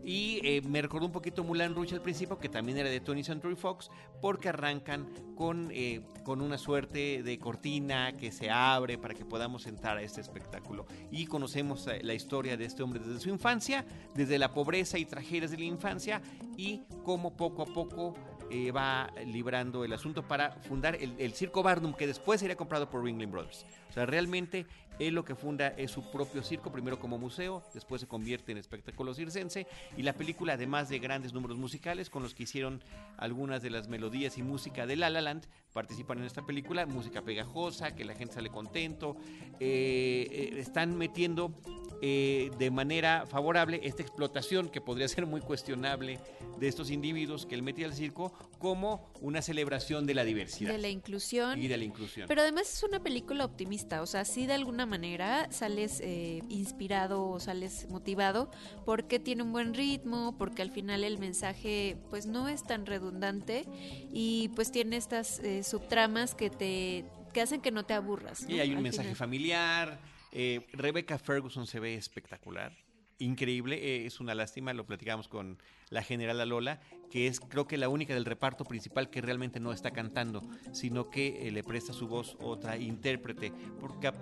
[0.07, 3.25] Y eh, me recordó un poquito Mulan Rouge al principio, que también era de Tony
[3.25, 3.91] Century Fox,
[4.21, 9.67] porque arrancan con, eh, con una suerte de cortina que se abre para que podamos
[9.67, 10.87] entrar a este espectáculo.
[11.11, 15.51] Y conocemos la historia de este hombre desde su infancia, desde la pobreza y tragedias
[15.51, 16.23] de la infancia,
[16.57, 18.15] y cómo poco a poco
[18.49, 22.89] eh, va librando el asunto para fundar el, el Circo Barnum, que después sería comprado
[22.89, 23.67] por Ringling Brothers.
[23.91, 24.67] O sea, realmente
[24.99, 28.59] él lo que funda es su propio circo, primero como museo, después se convierte en
[28.59, 32.83] espectáculo circense y la película, además de grandes números musicales con los que hicieron
[33.17, 37.23] algunas de las melodías y música de La La Land, participan en esta película, música
[37.23, 39.17] pegajosa, que la gente sale contento,
[39.61, 41.55] eh, eh, están metiendo
[42.03, 46.21] eh, de manera favorable esta explotación que podría ser muy cuestionable
[46.59, 50.73] de estos individuos que él metía al circo como una celebración de la diversidad.
[50.73, 51.61] De la inclusión.
[51.63, 52.27] Y de la inclusión.
[52.29, 57.29] Pero además es una película optimista, o sea, sí de alguna manera sales eh, inspirado
[57.29, 58.51] o sales motivado
[58.85, 63.65] porque tiene un buen ritmo, porque al final el mensaje pues no es tan redundante
[64.13, 68.45] y pues tiene estas eh, subtramas que te que hacen que no te aburras.
[68.45, 68.51] ¿no?
[68.55, 69.17] Y hay un Al mensaje final.
[69.19, 70.01] familiar.
[70.33, 72.73] eh, Rebecca Ferguson se ve espectacular.
[73.19, 77.79] Increíble, eh, es una lástima, lo platicamos con la general Lola, que es creo que
[77.79, 81.95] la única del reparto principal que realmente no está cantando, sino que eh, le presta
[81.95, 84.13] su voz otra intérprete, porque,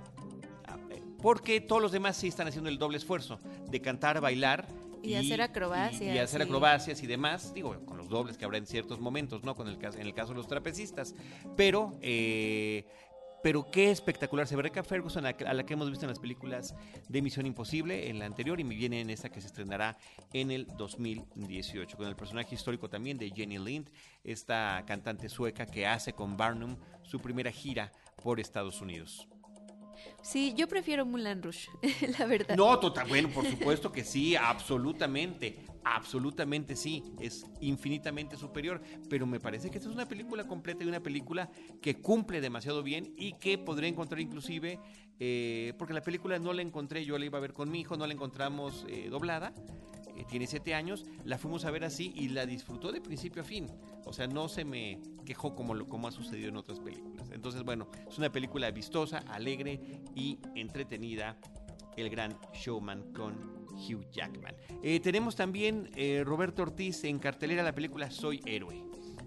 [1.24, 4.68] porque todos los demás sí están haciendo el doble esfuerzo de cantar, bailar.
[5.02, 6.46] Y hacer acrobacias, Y, hacer sí.
[6.46, 9.54] acrobacias y demás, digo, con los dobles que habrá en ciertos momentos, ¿no?
[9.54, 11.14] Con el caso, en el caso de los trapecistas.
[11.56, 12.84] Pero eh,
[13.42, 16.74] pero qué espectacular se ve Rebecca Ferguson, a, la que hemos visto en las películas
[17.08, 19.96] de Misión Imposible, en la anterior, y me viene en esta que se estrenará
[20.34, 23.88] en el 2018, con el personaje histórico también de Jenny Lind,
[24.24, 29.26] esta cantante sueca que hace con Barnum su primera gira por Estados Unidos.
[30.22, 31.68] Sí, yo prefiero Mulan Rush,
[32.18, 32.56] la verdad.
[32.56, 39.40] No, total, bueno, por supuesto que sí, absolutamente, absolutamente sí, es infinitamente superior, pero me
[39.40, 43.34] parece que esta es una película completa y una película que cumple demasiado bien y
[43.34, 44.80] que podré encontrar inclusive,
[45.20, 47.96] eh, porque la película no la encontré, yo la iba a ver con mi hijo,
[47.96, 49.54] no la encontramos eh, doblada,
[50.16, 53.44] eh, tiene siete años, la fuimos a ver así y la disfrutó de principio a
[53.44, 53.66] fin.
[54.06, 57.30] O sea, no se me quejó como, lo, como ha sucedido en otras películas.
[57.30, 59.80] Entonces, bueno, es una película vistosa, alegre
[60.14, 61.36] y entretenida.
[61.96, 64.54] El gran showman con Hugh Jackman.
[64.82, 68.82] Eh, tenemos también eh, Roberto Ortiz en cartelera la película Soy Héroe.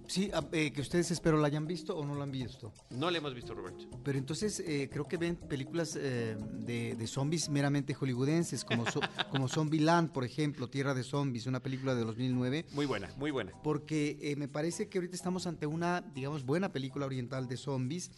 [0.10, 2.72] Sí, a- eh, que ustedes espero la hayan visto o no la han visto.
[2.92, 3.90] No la hemos visto, Roberto.
[4.06, 9.02] Pero entonces eh, creo que ven películas eh, de, de zombies meramente hollywoodenses, como, so-
[9.32, 12.68] como Zombieland, por ejemplo, Tierra de Zombies, una película de 2009.
[12.72, 13.52] Muy buena, muy buena.
[13.64, 18.10] porque me parece que ahorita estamos ante una, digamos, buena película oriental de zombies.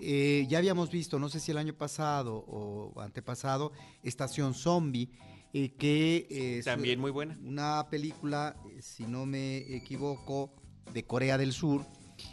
[0.00, 5.10] Ya habíamos visto, no sé si el año pasado o antepasado, Estación Zombie,
[5.52, 6.26] eh, que
[6.58, 7.38] es También muy buena.
[7.44, 10.52] una película, eh, si no me equivoco,
[10.92, 11.84] de Corea del Sur,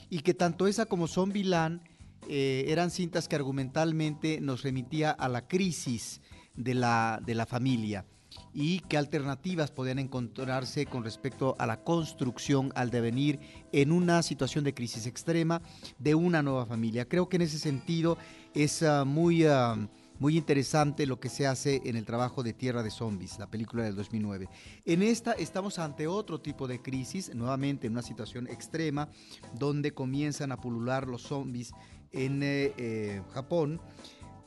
[0.09, 1.81] y que tanto esa como Zombieland
[2.27, 6.21] eh, eran cintas que argumentalmente nos remitía a la crisis
[6.55, 8.05] de la, de la familia
[8.53, 13.39] y qué alternativas podían encontrarse con respecto a la construcción, al devenir
[13.71, 15.61] en una situación de crisis extrema
[15.99, 17.05] de una nueva familia.
[17.05, 18.17] Creo que en ese sentido
[18.53, 19.45] es ah, muy...
[19.45, 19.87] ah,
[20.19, 23.83] muy interesante lo que se hace en el trabajo de Tierra de Zombies, la película
[23.83, 24.47] del 2009.
[24.85, 29.09] En esta estamos ante otro tipo de crisis, nuevamente en una situación extrema,
[29.53, 31.73] donde comienzan a pulular los zombies
[32.11, 33.81] en eh, eh, Japón.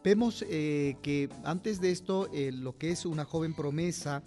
[0.03, 4.23] Vemos eh, que antes de esto, lo que es una joven promesa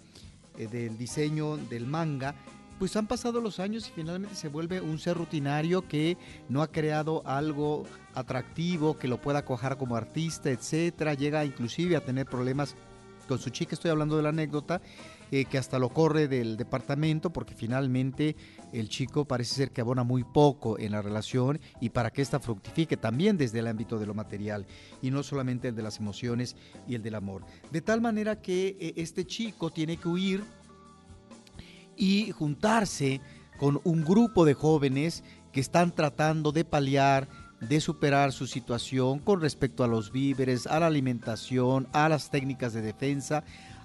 [0.56, 2.36] del diseño del manga,
[2.82, 6.18] pues han pasado los años y finalmente se vuelve un ser rutinario que
[6.48, 11.14] no ha creado algo atractivo, que lo pueda cojar como artista, etcétera.
[11.14, 12.74] Llega inclusive a tener problemas
[13.28, 14.82] con su chica, estoy hablando de la anécdota,
[15.30, 18.34] eh, que hasta lo corre del departamento porque finalmente
[18.72, 22.40] el chico parece ser que abona muy poco en la relación y para que ésta
[22.40, 24.66] fructifique también desde el ámbito de lo material
[25.00, 26.56] y no solamente el de las emociones
[26.88, 27.44] y el del amor.
[27.70, 30.42] De tal manera que eh, este chico tiene que huir
[31.96, 33.20] y juntarse
[33.58, 37.28] con un grupo de jóvenes que están tratando de paliar,
[37.60, 42.72] de superar su situación con respecto a los víveres, a la alimentación, a las técnicas
[42.72, 43.44] de defensa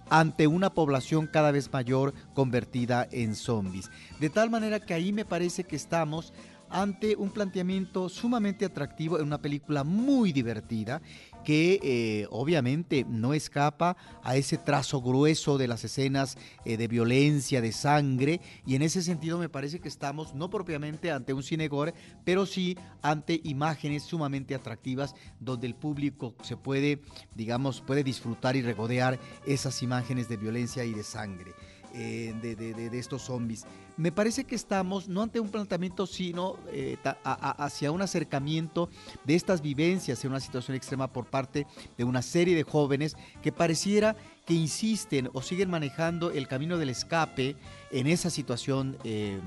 [0.09, 3.91] ante una población cada vez mayor convertida en zombies.
[4.19, 6.33] De tal manera que ahí me parece que estamos
[6.69, 11.01] ante un planteamiento sumamente atractivo en una película muy divertida
[11.47, 17.61] que eh, obviamente no escapa a ese trazo grueso de las escenas eh, de violencia,
[17.61, 21.69] de sangre, y en ese sentido me parece que estamos no propiamente ante un cine
[21.69, 21.93] gore,
[22.25, 26.99] pero sí ante imágenes sumamente atractivas donde el público se puede,
[27.33, 31.53] digamos, puede disfrutar y regodear esas imágenes de violencia y de sangre.
[31.99, 33.65] Eh, de, estos zombies.
[33.97, 38.89] Me parece que estamos no ante un planteamiento, sino eh, hacia un acercamiento
[39.23, 41.65] de estas vivencias en una situación extrema por parte
[41.97, 46.89] de una serie de jóvenes que pareciera que insisten o siguen manejando el camino del
[46.89, 47.55] escape
[47.91, 49.39] en esa situación eh,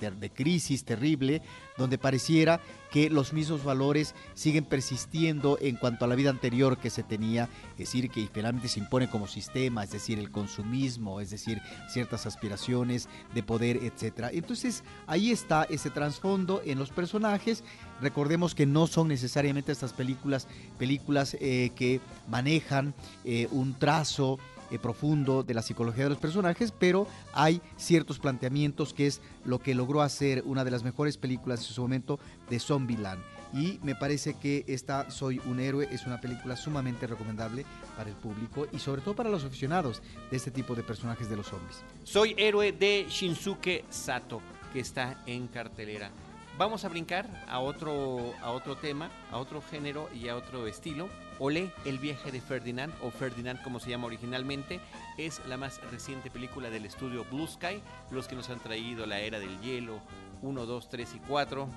[0.00, 1.42] de, crisis terrible,
[1.76, 6.90] donde pareciera que los mismos valores siguen persistiendo en cuanto a la vida anterior que
[6.90, 11.30] se tenía, es decir, que finalmente se impone como sistema, es decir, el consumismo, es
[11.30, 14.30] decir, ciertas aspiraciones de poder, etcétera.
[14.32, 17.64] Entonces, ahí está ese trasfondo en los personajes.
[18.00, 20.46] Recordemos que no son necesariamente estas películas
[20.78, 24.38] películas eh, que manejan eh, un trazo
[24.70, 29.58] eh, profundo de la psicología de los personajes, pero hay ciertos planteamientos que es lo
[29.58, 33.22] que logró hacer una de las mejores películas en su momento de Zombieland.
[33.52, 37.64] Y me parece que esta Soy un héroe es una película sumamente recomendable
[37.96, 41.36] para el público y sobre todo para los aficionados de este tipo de personajes de
[41.36, 41.84] los zombies.
[42.02, 44.40] Soy héroe de Shinsuke Sato,
[44.72, 46.10] que está en cartelera.
[46.58, 51.08] Vamos a brincar a otro, a otro tema, a otro género y a otro estilo.
[51.40, 54.80] Olé, el viaje de Ferdinand, o Ferdinand como se llama originalmente,
[55.18, 57.82] es la más reciente película del estudio Blue Sky,
[58.12, 60.00] los que nos han traído la era del hielo
[60.42, 61.68] 1, 2, 3 y 4.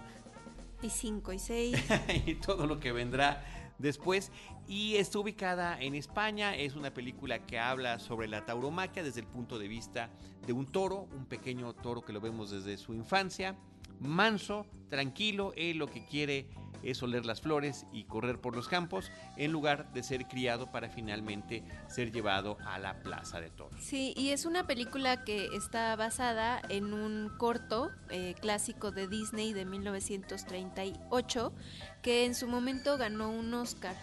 [0.84, 1.86] Y 5 y 6.
[2.28, 3.44] y todo lo que vendrá
[3.80, 4.32] después.
[4.68, 9.28] Y está ubicada en España, es una película que habla sobre la tauromaquia desde el
[9.28, 10.12] punto de vista
[10.46, 13.56] de un toro, un pequeño toro que lo vemos desde su infancia
[14.00, 16.50] manso, tranquilo, él lo que quiere
[16.84, 20.90] es oler las flores y correr por los campos en lugar de ser criado para
[20.90, 23.82] finalmente ser llevado a la plaza de toros.
[23.82, 29.54] Sí, y es una película que está basada en un corto eh, clásico de Disney
[29.54, 31.54] de 1938
[32.02, 33.96] que en su momento ganó un Oscar.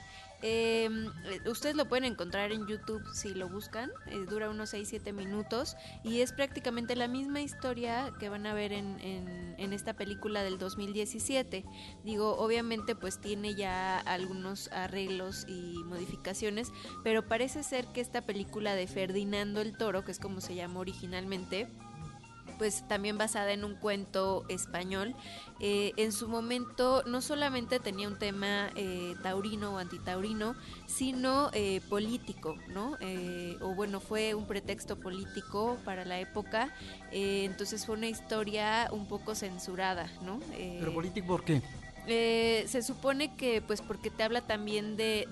[0.47, 0.90] Eh,
[1.47, 6.20] ustedes lo pueden encontrar en YouTube si lo buscan, eh, dura unos 6-7 minutos y
[6.20, 11.64] es prácticamente la misma historia que van a ver en, en, esta película del 2017.
[12.05, 16.72] Digo, obviamente pues tiene ya algunos arreglos y modificaciones,
[17.03, 20.80] pero parece ser que esta película de Ferdinando el Toro, que es como se llama
[20.80, 21.68] originalmente,
[22.59, 25.15] pues también basada en un cuento español.
[25.61, 31.81] Eh, en su momento no solamente tenía un tema eh, taurino o antitaurino, sino eh,
[31.89, 32.97] político, ¿no?
[33.61, 36.75] o bueno, fue un pretexto político para la época,
[37.11, 40.41] entonces fue una historia un poco censurada, ¿no?
[40.57, 41.63] ¿Pero político por qué?
[42.07, 45.23] Eh, se supone que pues porque te habla también de,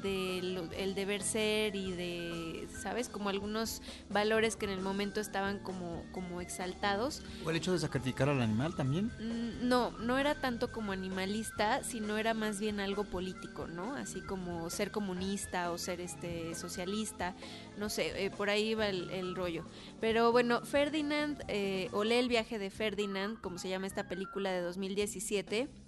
[0.77, 6.03] el deber ser y de sabes como algunos valores que en el momento estaban como
[6.13, 7.23] como exaltados.
[7.45, 11.85] O el hecho de sacrificar al animal también mm, no no era tanto como animalista
[11.85, 17.35] sino era más bien algo político no así como ser comunista o ser este socialista
[17.77, 19.65] no sé eh, por ahí va el, rollo.
[20.01, 24.51] Pero bueno Ferdinand eh, o lee el viaje de Ferdinand como se llama esta película
[24.53, 25.82] de 2017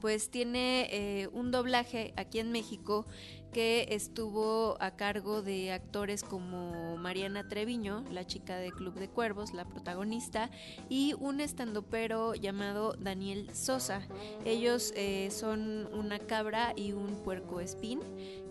[0.00, 3.06] pues tiene eh, un doblaje aquí en México
[3.52, 9.54] que estuvo a cargo de actores como Mariana Treviño, la chica de Club de Cuervos,
[9.54, 10.50] la protagonista,
[10.88, 14.02] y un estandopero llamado Daniel Sosa.
[14.44, 18.00] Ellos eh, son una cabra y un puerco espín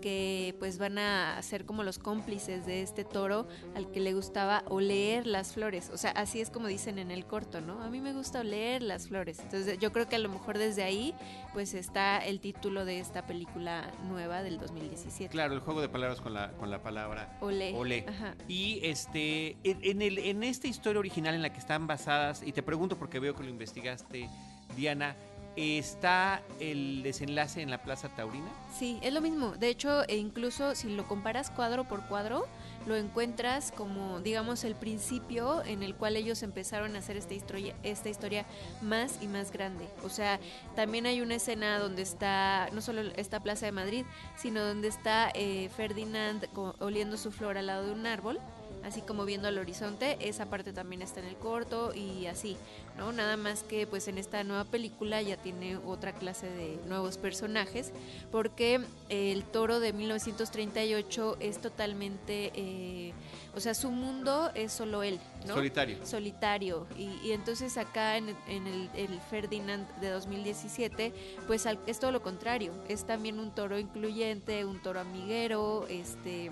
[0.00, 4.64] que pues van a ser como los cómplices de este toro al que le gustaba
[4.68, 5.90] oler las flores.
[5.92, 7.82] O sea, así es como dicen en el corto, ¿no?
[7.82, 9.38] A mí me gusta oler las flores.
[9.40, 11.14] Entonces yo creo que a lo mejor desde ahí
[11.52, 14.87] pues está el título de esta película nueva del 2000.
[15.30, 17.74] Claro, el juego de palabras con la, con la palabra olé.
[17.74, 18.04] olé.
[18.48, 22.62] Y este, en, el, en esta historia original en la que están basadas, y te
[22.62, 24.28] pregunto porque veo que lo investigaste,
[24.76, 25.16] Diana,
[25.60, 28.48] ¿Está el desenlace en la Plaza Taurina?
[28.78, 29.56] Sí, es lo mismo.
[29.56, 32.46] De hecho, e incluso si lo comparas cuadro por cuadro,
[32.86, 37.74] lo encuentras como, digamos, el principio en el cual ellos empezaron a hacer esta historia,
[37.82, 38.46] esta historia
[38.82, 39.88] más y más grande.
[40.04, 40.38] O sea,
[40.76, 44.04] también hay una escena donde está, no solo esta Plaza de Madrid,
[44.36, 46.46] sino donde está eh, Ferdinand
[46.78, 48.38] oliendo su flor al lado de un árbol
[48.84, 52.56] así como viendo al horizonte, esa parte también está en el corto y así,
[52.96, 53.12] ¿no?
[53.12, 57.92] Nada más que pues en esta nueva película ya tiene otra clase de nuevos personajes,
[58.30, 63.12] porque el toro de 1938 es totalmente, eh,
[63.54, 65.54] o sea, su mundo es solo él, ¿no?
[65.54, 66.06] Solitario.
[66.06, 66.86] Solitario.
[66.96, 71.12] Y, entonces acá en, el, el, Ferdinand de 2017,
[71.46, 76.50] pues es todo lo contrario, es también un toro incluyente, un toro amiguero, este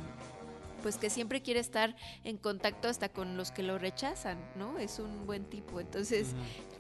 [0.87, 4.79] pues que siempre quiere estar en contacto hasta con los que lo rechazan, ¿no?
[4.79, 6.29] Es un buen tipo, entonces...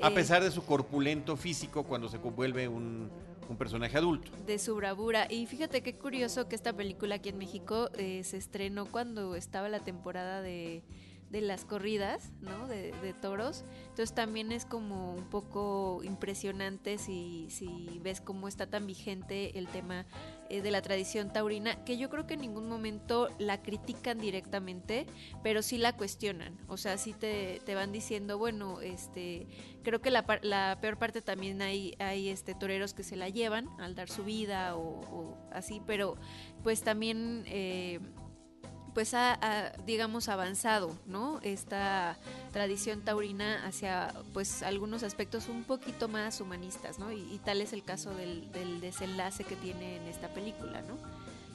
[0.00, 3.10] A eh, pesar de su corpulento físico cuando se vuelve un,
[3.58, 4.30] personaje adulto.
[4.46, 5.26] De su bravura.
[5.28, 9.68] Y fíjate qué curioso que esta película aquí en México eh, se estrenó cuando estaba
[9.68, 10.84] la temporada de
[11.30, 12.68] de las corridas, ¿no?
[12.68, 13.64] De, de, toros.
[13.88, 19.66] Entonces también es como un poco impresionante si, si ves cómo está tan vigente el
[19.68, 20.06] tema
[20.50, 25.06] eh, de la tradición taurina, que yo creo que en ningún momento la critican directamente,
[25.42, 26.56] pero sí la cuestionan.
[26.68, 29.46] O sea, sí te, te van diciendo, bueno, este,
[29.82, 33.68] creo que la, la, peor parte también hay, hay este toreros que se la llevan
[33.78, 36.16] al dar su vida o, o así, pero
[36.62, 38.00] pues también eh,
[38.96, 42.16] pues ha, digamos avanzado no esta
[42.50, 47.84] tradición taurina hacia pues algunos aspectos un poquito más humanistas no y, tal es el
[47.84, 50.96] caso del, desenlace que tiene en esta película no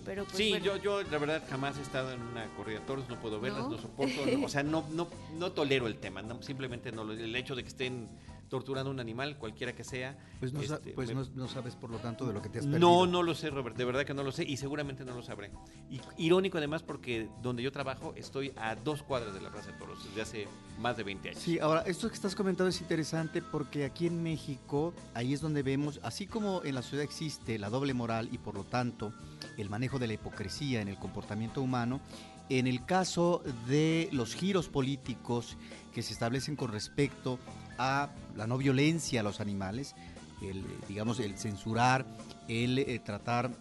[0.05, 3.09] pero pues, sí yo yo la verdad jamás he estado en una corrida de toros
[3.09, 5.07] no puedo verlas no, soporto o sea no no
[5.39, 8.07] no tolero el tema simplemente no el hecho de que estén
[8.51, 10.17] torturando a un animal, cualquiera que sea.
[10.41, 12.79] Pues, no, este, pues no, sabes, por lo tanto, de lo que te has perdido.
[12.81, 15.23] No, no lo sé, Robert, de verdad que no lo sé y seguramente no lo
[15.23, 15.51] sabré.
[15.89, 19.77] Y, irónico además porque donde yo trabajo estoy a dos cuadras de la Plaza de
[19.77, 20.47] Toros desde hace
[20.79, 21.41] más de 20 años.
[21.41, 25.63] Sí, ahora, esto que estás comentando es interesante porque aquí en México, ahí es donde
[25.63, 29.13] vemos, así como en la ciudad existe la doble moral y por lo tanto
[29.57, 32.01] el manejo de la hipocresía en el comportamiento humano,
[32.49, 35.57] en el caso de los giros políticos
[35.93, 37.39] que se establecen con respecto
[37.77, 39.95] a la no violencia a los animales,
[40.41, 42.05] el, digamos, el censurar,
[42.47, 43.51] el eh, tratar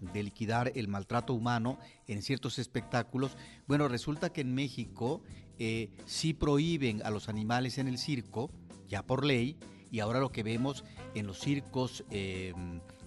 [0.00, 3.36] de liquidar el maltrato humano en ciertos espectáculos.
[3.66, 5.22] Bueno, resulta que en México
[5.58, 8.50] eh, sí prohíben a los animales en el circo,
[8.88, 9.58] ya por ley,
[9.90, 10.84] y ahora lo que vemos
[11.14, 12.54] en los circos eh,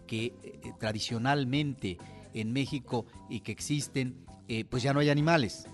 [0.05, 0.33] que
[0.79, 1.97] tradicionalmente
[2.33, 4.25] en México y que existen,
[4.69, 5.65] pues ya no hay animales.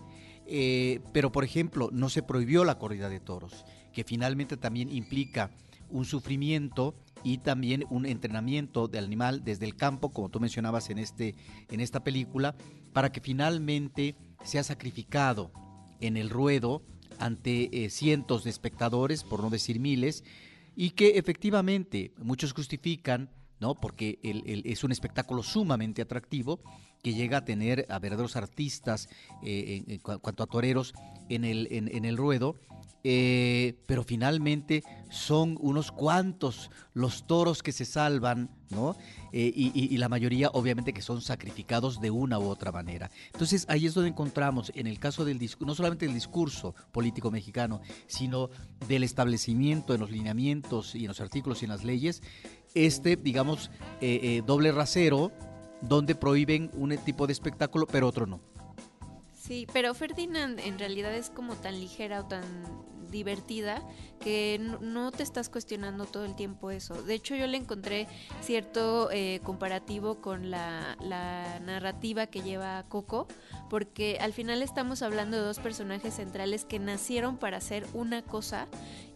[1.14, 5.52] pero, por ejemplo, no se prohibió la corrida de toros que finalmente también implica
[5.90, 11.00] un sufrimiento y también un entrenamiento del animal desde el campo, como tú mencionabas en,
[11.00, 11.36] este,
[11.70, 12.56] en esta película,
[12.94, 15.52] para que finalmente sea sacrificado
[16.00, 16.84] en el ruedo
[17.18, 20.24] ante eh, cientos de espectadores, por no decir miles,
[20.76, 23.30] y que efectivamente muchos justifican,
[23.60, 23.76] ¿no?
[23.76, 26.60] porque es un espectáculo sumamente atractivo,
[27.02, 29.08] que llega a tener a verdaderos artistas
[29.42, 30.94] eh, en, cuanto a toreros
[31.30, 32.56] en el, en el ruedo,
[33.06, 38.98] eh, pero finalmente son unos cuantos los toros que se salvan, ¿no?
[39.32, 43.10] Eh, y, la mayoría obviamente que son sacrificados de una u otra manera.
[43.32, 47.80] Entonces ahí es donde encontramos, en el caso del no solamente del discurso político mexicano,
[48.08, 48.50] sino
[48.88, 52.22] del establecimiento en los lineamientos y en los artículos y en las leyes,
[52.74, 55.32] este, digamos, eh, doble rasero,
[55.82, 58.40] donde prohíben un tipo de espectáculo, pero otro no.
[59.34, 62.44] Sí, pero Ferdinand en realidad es como tan ligera o tan
[63.10, 63.82] divertida
[64.20, 67.02] que no te estás cuestionando todo el tiempo eso.
[67.02, 68.08] De hecho, yo le encontré
[68.42, 73.28] cierto eh, comparativo con la, la, narrativa que lleva Coco,
[73.70, 78.68] porque al final estamos hablando de dos personajes centrales que nacieron para hacer una cosa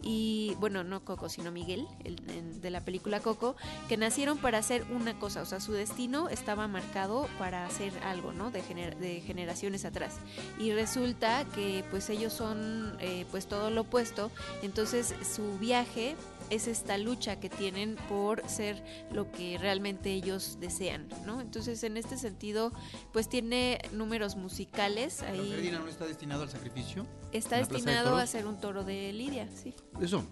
[0.04, 3.56] y, bueno, no Coco, sino Miguel, el, de la película Coco,
[3.88, 8.32] que nacieron para hacer una cosa, o sea, su destino estaba marcado para hacer algo,
[8.32, 8.50] ¿no?
[8.50, 10.16] De, de generaciones atrás.
[10.58, 14.30] Y resulta que pues ellos son eh, pues todo lo opuesto,
[14.62, 16.16] entonces su viaje
[16.50, 18.82] es esta lucha que tienen por ser
[19.12, 21.40] lo que realmente ellos desean, ¿no?
[21.40, 22.72] Entonces, en este sentido,
[23.12, 25.50] pues tiene números musicales ahí.
[25.50, 27.06] Ferdinand no está destinado al sacrificio?
[27.32, 29.74] Está destinado a ser un toro de Lidia, sí.
[30.00, 30.24] Eso.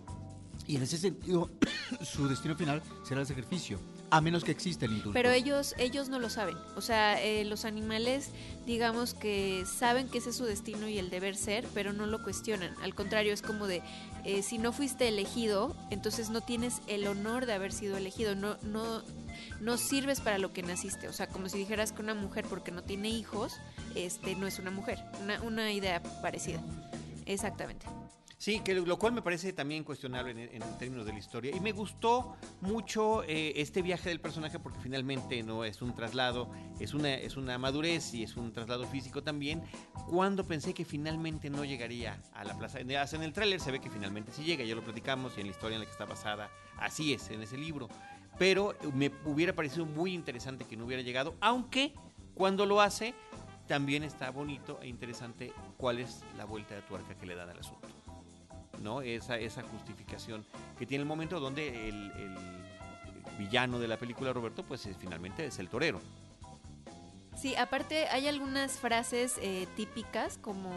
[0.66, 1.50] Y en ese sentido,
[2.02, 3.78] su destino final será el sacrificio.
[4.10, 5.14] A menos que exista el indulto.
[5.14, 6.56] Pero ellos, ellos no lo saben.
[6.76, 8.28] O sea, eh, los animales,
[8.66, 12.22] digamos que saben que ese es su destino y el deber ser, pero no lo
[12.22, 12.74] cuestionan.
[12.82, 13.80] Al contrario, es como de,
[14.26, 18.34] eh, si no fuiste elegido, entonces no tienes el honor de haber sido elegido.
[18.34, 19.02] No, no,
[19.62, 21.08] no sirves para lo que naciste.
[21.08, 23.54] O sea, como si dijeras que una mujer porque no tiene hijos,
[23.94, 25.02] este, no es una mujer.
[25.22, 26.60] Una, una idea parecida.
[27.24, 27.86] Exactamente.
[28.42, 31.54] Sí, que lo cual me parece también cuestionable en, términos de la historia.
[31.54, 36.50] Y me gustó mucho eh, este viaje del personaje porque finalmente no es un traslado,
[36.80, 39.62] es una, es una madurez y es un traslado físico también.
[40.10, 42.80] Cuando pensé que finalmente no llegaría a la plaza.
[42.80, 45.52] En el tráiler se ve que finalmente sí llega, ya lo platicamos y en la
[45.52, 47.88] historia en la que está basada, así es, en ese libro.
[48.40, 51.94] Pero me hubiera parecido muy interesante que no hubiera llegado, aunque
[52.34, 53.14] cuando lo hace
[53.68, 57.60] también está bonito e interesante cuál es la vuelta de tuerca que le dan al
[57.60, 58.01] asunto.
[58.82, 59.00] ¿No?
[59.02, 60.44] Esa, esa justificación
[60.78, 62.12] que tiene el momento donde el,
[63.38, 66.00] villano de la película, Roberto, pues finalmente es el torero.
[67.36, 70.70] Sí, aparte hay algunas frases eh, típicas como,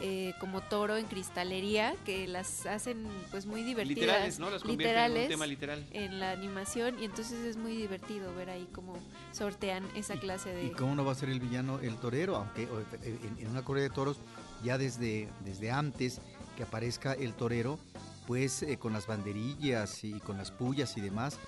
[0.00, 4.00] eh, como toro en cristalería que las hacen pues muy divertidas.
[4.00, 4.50] Literales, ¿no?
[4.50, 5.86] Las literales en un tema literal.
[5.92, 8.98] En la animación y entonces es muy divertido ver ahí cómo
[9.30, 10.64] sortean esa clase de...
[10.64, 12.36] ¿Y cómo no va a ser el villano el torero?
[12.36, 12.66] Aunque
[13.02, 14.16] en, una correa de toros
[14.64, 16.20] ya desde, desde antes
[16.54, 17.78] que aparezca el torero,
[18.26, 21.38] pues eh, con las banderillas y con las pullas y demás,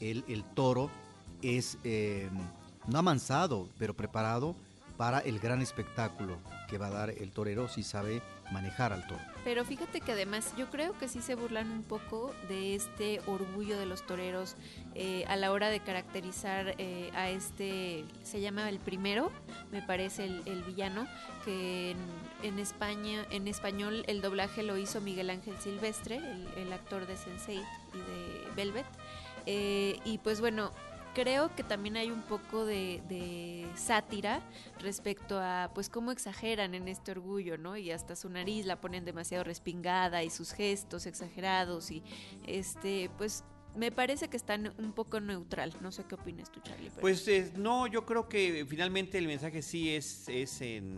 [0.00, 0.90] el, toro
[1.42, 2.28] es eh,
[2.86, 4.54] no amansado, pero preparado
[4.96, 6.38] para el gran espectáculo
[6.68, 9.20] que va a dar el torero si sabe manejar al toro.
[9.44, 13.78] Pero fíjate que además yo creo que sí se burlan un poco de este orgullo
[13.78, 14.56] de los toreros
[14.94, 16.74] eh, a la hora de caracterizar
[17.14, 19.30] a este, se llama el primero,
[19.70, 21.06] me parece el, villano,
[21.44, 21.94] que
[22.46, 26.20] en, España, en español el doblaje lo hizo Miguel Ángel Silvestre,
[26.56, 28.86] el, actor de Sense8 y de Velvet.
[29.46, 30.72] Eh, y pues bueno,
[31.14, 34.40] creo que también hay un poco de, sátira
[34.80, 37.76] respecto a pues cómo exageran en este orgullo, ¿no?
[37.76, 42.02] Y hasta su nariz la ponen demasiado respingada y sus gestos exagerados y
[42.46, 43.44] este pues
[43.74, 45.74] me parece que están un poco neutral.
[45.82, 46.90] No sé qué opinas tú, Charlie.
[47.00, 50.96] Pues eh, no, yo creo que finalmente el mensaje sí es, es en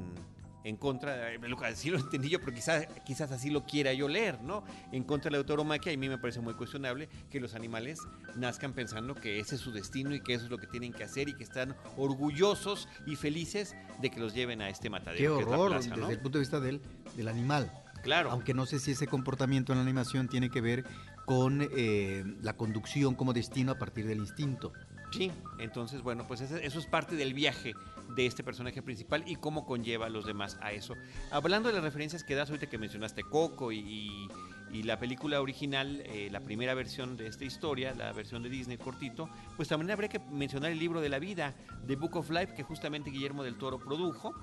[0.64, 4.40] en contra, eh, así lo entendí yo, pero quizás, quizás así lo quiera yo leer,
[4.42, 4.64] ¿no?
[4.92, 8.00] En contra de la autoromaquia, y a mí me parece muy cuestionable que los animales
[8.36, 11.04] nazcan pensando que ese es su destino y que eso es lo que tienen que
[11.04, 15.38] hacer y que están orgullosos y felices de que los lleven a este matadero.
[15.38, 16.80] Qué horror, desde el punto de vista del,
[17.16, 17.72] del animal.
[18.02, 18.30] Claro.
[18.30, 20.84] Aunque no sé si ese comportamiento en la animación tiene que ver
[21.26, 24.72] con eh, la conducción como destino a partir del instinto.
[25.10, 27.74] Sí, entonces bueno, pues eso, es parte del viaje
[28.14, 30.94] de este personaje principal y cómo conlleva a los demás a eso.
[31.30, 34.28] Hablando de las referencias que das ahorita que mencionaste Coco y,
[34.70, 39.30] la película original, eh, la primera versión de esta historia, la versión de Disney cortito,
[39.56, 41.54] pues también habría que mencionar el libro de la vida,
[41.86, 44.34] The Book of Life, que justamente Guillermo del Toro produjo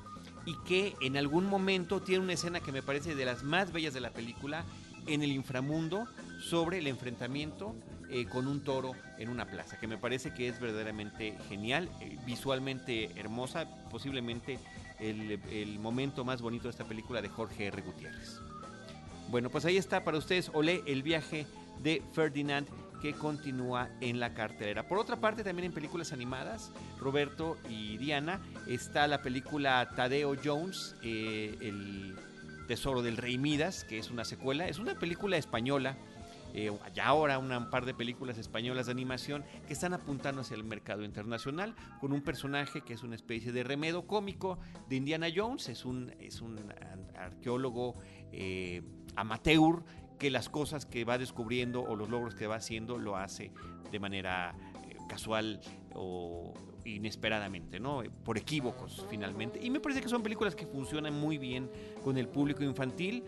[0.45, 3.93] y que en algún momento tiene una escena que me parece de las más bellas
[3.93, 4.65] de la película
[5.05, 6.07] en el inframundo
[6.39, 7.75] sobre el enfrentamiento
[8.09, 12.17] eh, con un toro en una plaza, que me parece que es verdaderamente genial, eh,
[12.25, 14.59] visualmente hermosa, posiblemente
[14.99, 17.81] el, el, momento más bonito de esta película de Jorge R.
[17.81, 18.39] Gutiérrez.
[19.29, 21.47] Bueno, pues ahí está para ustedes, Olé, el viaje
[21.81, 22.67] de Ferdinand
[23.01, 24.87] que continúa en la cartelera.
[24.87, 30.95] Por otra parte, también en películas animadas, Roberto y Diana, está la película Tadeo Jones,
[31.03, 32.15] eh, el
[32.67, 35.95] Tesoro del Rey Midas, que es una secuela, es una película española
[36.57, 40.63] eh, ya ahora un par de películas españolas de animación que están apuntando hacia el
[40.63, 45.67] mercado internacional con un personaje que es una especie de remedo cómico de Indiana Jones,
[45.67, 46.57] es un, es un
[47.17, 47.95] arqueólogo
[48.31, 48.81] eh,
[49.17, 49.83] amateur
[50.17, 53.51] que las cosas que va descubriendo o los logros que va haciendo lo hace
[53.91, 54.55] de manera
[54.89, 55.59] eh, casual
[55.93, 56.53] o
[56.85, 58.03] inesperadamente, ¿no?
[58.23, 59.59] Por equívocos, finalmente.
[59.61, 61.69] Y me parece que son películas que funcionan muy bien
[62.03, 63.23] con el público infantil.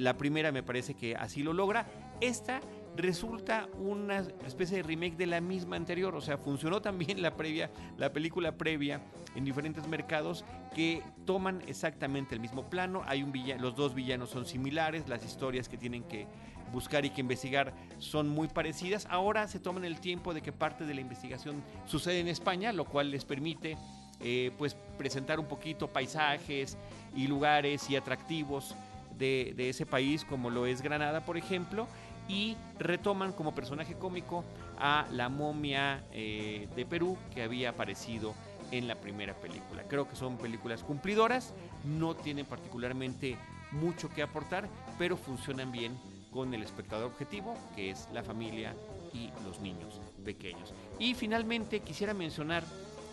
[0.00, 1.86] la primera me parece que así lo logra.
[2.20, 2.60] Esta
[2.98, 7.70] resulta una especie de remake de la misma anterior, o sea, funcionó también la previa,
[7.96, 9.00] la película previa
[9.36, 10.44] en diferentes mercados
[10.74, 15.24] que toman exactamente el mismo plano, hay un villano, los dos villanos son similares, las
[15.24, 16.26] historias que tienen que
[16.72, 19.06] buscar y que investigar son muy parecidas.
[19.10, 22.84] Ahora se toman el tiempo de que parte de la investigación sucede en España, lo
[22.84, 23.78] cual les permite
[24.20, 26.76] eh, pues presentar un poquito paisajes
[27.14, 28.74] y lugares y atractivos
[29.16, 31.86] de, de ese país, como lo es Granada, por ejemplo
[32.28, 34.44] y retoman como personaje cómico
[34.78, 38.34] a la momia eh, de Perú que había aparecido
[38.70, 39.82] en la primera película.
[39.88, 41.54] Creo que son películas cumplidoras,
[41.84, 43.36] no tienen particularmente
[43.72, 44.68] mucho que aportar,
[44.98, 45.98] pero funcionan bien
[46.30, 48.74] con el espectador objetivo, que es la familia
[49.14, 50.74] y los niños pequeños.
[50.98, 52.62] Y finalmente quisiera mencionar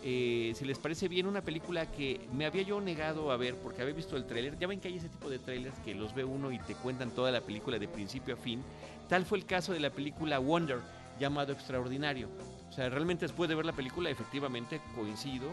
[0.07, 3.81] eh, si les parece bien, una película que me había yo negado a ver porque
[3.81, 4.55] había visto el tráiler.
[4.59, 7.09] Ya ven que hay ese tipo de trailers que los ve uno y te cuentan
[7.09, 8.61] toda la película de principio a fin.
[9.07, 10.79] Tal fue el caso de la película Wonder,
[11.19, 12.29] llamado Extraordinario.
[12.69, 15.49] O sea, realmente después de ver la película, efectivamente coincido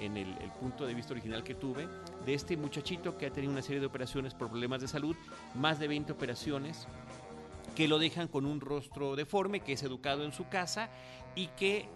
[0.00, 1.86] en el, punto de vista original que tuve
[2.24, 5.16] de este muchachito que ha tenido una serie de operaciones por problemas de salud,
[5.54, 6.86] más de 20 operaciones,
[7.76, 10.88] que lo dejan con un rostro deforme, que es educado en su casa
[11.34, 11.88] y que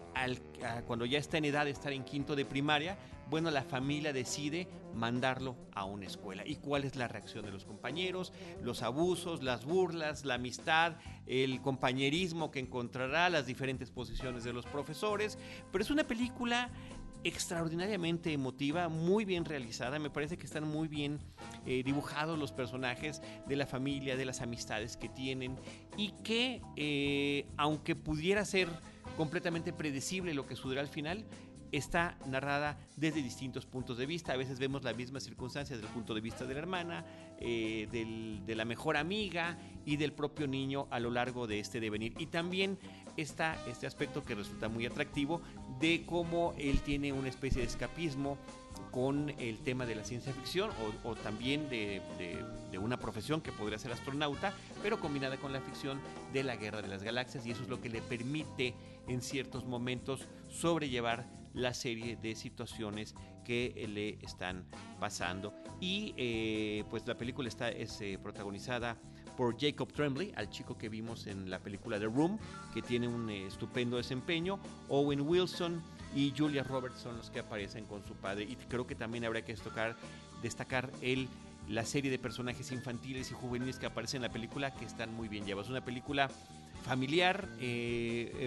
[0.87, 2.97] cuando ya está en edad de estar en quinto de primaria,
[3.31, 6.47] bueno, la familia decide mandarlo a una escuela.
[6.47, 8.33] ¿Y cuál es la reacción de los compañeros?
[8.63, 14.67] Los abusos, las burlas, la amistad, el compañerismo que encontrará, las diferentes posiciones de los
[14.67, 15.39] profesores.
[15.71, 16.71] Pero es una película
[17.25, 19.99] extraordinariamente emotiva, muy bien realizada.
[19.99, 21.19] Me parece que están muy bien
[21.67, 25.57] eh, dibujados los personajes de la familia, de las amistades que tienen
[25.97, 28.69] y que, eh, aunque pudiera ser
[29.17, 31.25] completamente predecible lo que sucederá al final,
[31.73, 34.33] está narrada desde distintos puntos de vista.
[34.33, 37.05] A veces vemos las mismas circunstancias desde el punto de vista de la hermana,
[37.41, 37.89] eh,
[38.47, 42.15] de la mejor amiga y del propio niño a lo largo de este devenir.
[42.19, 42.79] Y también
[43.17, 45.41] está este aspecto que resulta muy atractivo
[45.81, 48.39] de cómo él tiene una especie de escapismo
[48.91, 50.71] con el tema de la ciencia ficción
[51.05, 52.01] o, también de,
[52.71, 56.01] de, una profesión que podría ser astronauta, pero combinada con la ficción
[56.33, 58.75] de la guerra de las galaxias y eso es lo que le permite
[59.09, 64.65] en ciertos momentos sobrellevar la serie de situaciones que le están
[65.01, 65.55] pasando.
[65.81, 68.97] Y eh, pues la película está, es eh, protagonizada
[69.37, 72.39] por Jacob Tremblay, al chico que vimos en la película The Room,
[72.75, 75.81] que tiene un eh, estupendo desempeño, Owen Wilson
[76.15, 78.45] y Julia Roberts son los que aparecen con su padre.
[78.45, 79.97] Y creo que también habría que destacar,
[80.43, 81.29] destacar el,
[81.69, 85.29] la serie de personajes infantiles y juveniles que aparecen en la película, que están muy
[85.29, 85.71] bien llevados.
[85.71, 86.29] Una película
[86.85, 87.49] familiar,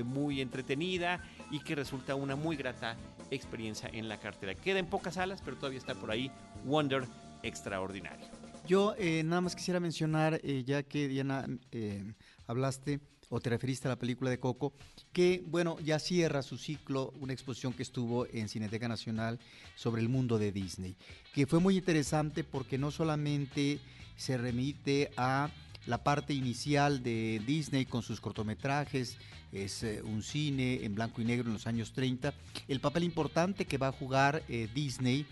[0.06, 2.98] muy entretenida y que resulta una muy grata
[3.32, 4.56] experiencia en la cartera.
[4.56, 6.32] Queda en pocas salas, pero todavía está por ahí
[6.66, 7.06] Wonder
[7.44, 8.28] Extraordinario.
[8.68, 12.14] Yo eh, nada más quisiera mencionar, eh, ya que Diana eh,
[12.48, 14.74] hablaste o te referiste a la película de Coco,
[15.14, 19.40] que bueno, ya cierra su ciclo una exposición que estuvo en Cineteca Nacional
[19.76, 20.96] sobre el mundo de Disney,
[21.34, 23.80] que fue muy interesante porque no solamente
[24.18, 25.50] se remite a
[25.86, 29.18] la parte inicial de Disney con sus cortometrajes,
[29.52, 32.34] es eh, un cine en blanco y negro en los años 30,
[32.68, 35.26] el papel importante que va a jugar eh, Disney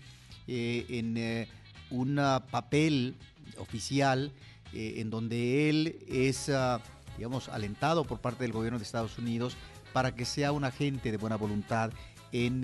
[0.46, 1.48] eh, en
[1.90, 2.20] un
[2.50, 3.14] papel
[3.58, 4.32] oficial
[4.72, 6.80] en donde él es, ah,
[7.16, 9.56] digamos, alentado por parte del gobierno de Estados Unidos
[9.92, 11.92] para que sea un agente de buena voluntad
[12.32, 12.62] en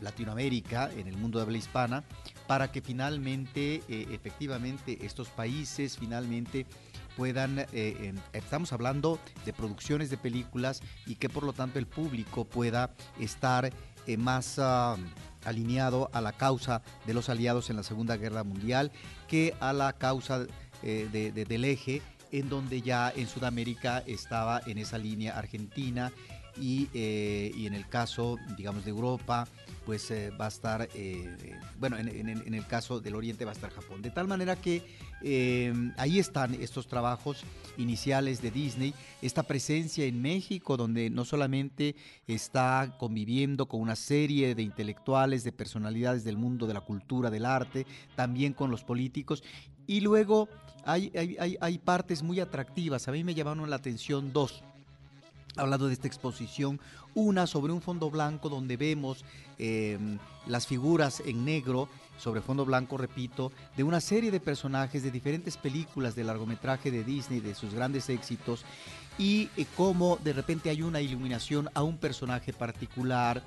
[0.00, 2.04] Latinoamérica, en el mundo de habla hispana,
[2.46, 6.66] para que finalmente, efectivamente, estos países finalmente
[7.16, 12.44] puedan, eh, estamos hablando de producciones de películas y que por lo tanto el público
[12.44, 12.90] pueda
[13.20, 13.72] estar
[14.06, 14.96] eh, más ah,
[15.44, 18.90] alineado a la causa de los aliados en la Segunda Guerra Mundial
[19.28, 20.46] que a la causa
[20.82, 26.12] eh, del eje en donde ya en Sudamérica estaba en esa línea Argentina
[26.56, 29.46] y, y en el caso, digamos, de Europa,
[29.84, 33.54] pues eh, va a estar, eh, eh, bueno, en, el caso del Oriente va a
[33.54, 34.02] estar Japón.
[34.02, 34.82] De tal manera que
[35.98, 37.44] ahí están estos trabajos
[37.78, 41.94] iniciales de Disney, esta presencia en México, donde no solamente
[42.26, 47.46] está conviviendo con una serie de intelectuales, de personalidades del mundo de la cultura, del
[47.46, 47.86] arte,
[48.16, 49.44] también con los políticos.
[49.86, 50.48] Y luego
[50.84, 53.06] hay, hay, hay partes muy atractivas.
[53.06, 54.64] A mí me llamaron la atención dos
[55.56, 56.80] hablando de esta exposición,
[57.14, 59.24] una sobre un fondo blanco donde vemos
[59.58, 61.88] em, las figuras en negro,
[62.18, 67.04] sobre fondo blanco, repito, de una serie de personajes de diferentes películas de largometraje de
[67.04, 68.64] Disney, de sus grandes éxitos,
[69.18, 73.42] y eh, cómo de repente hay una iluminación a un personaje particular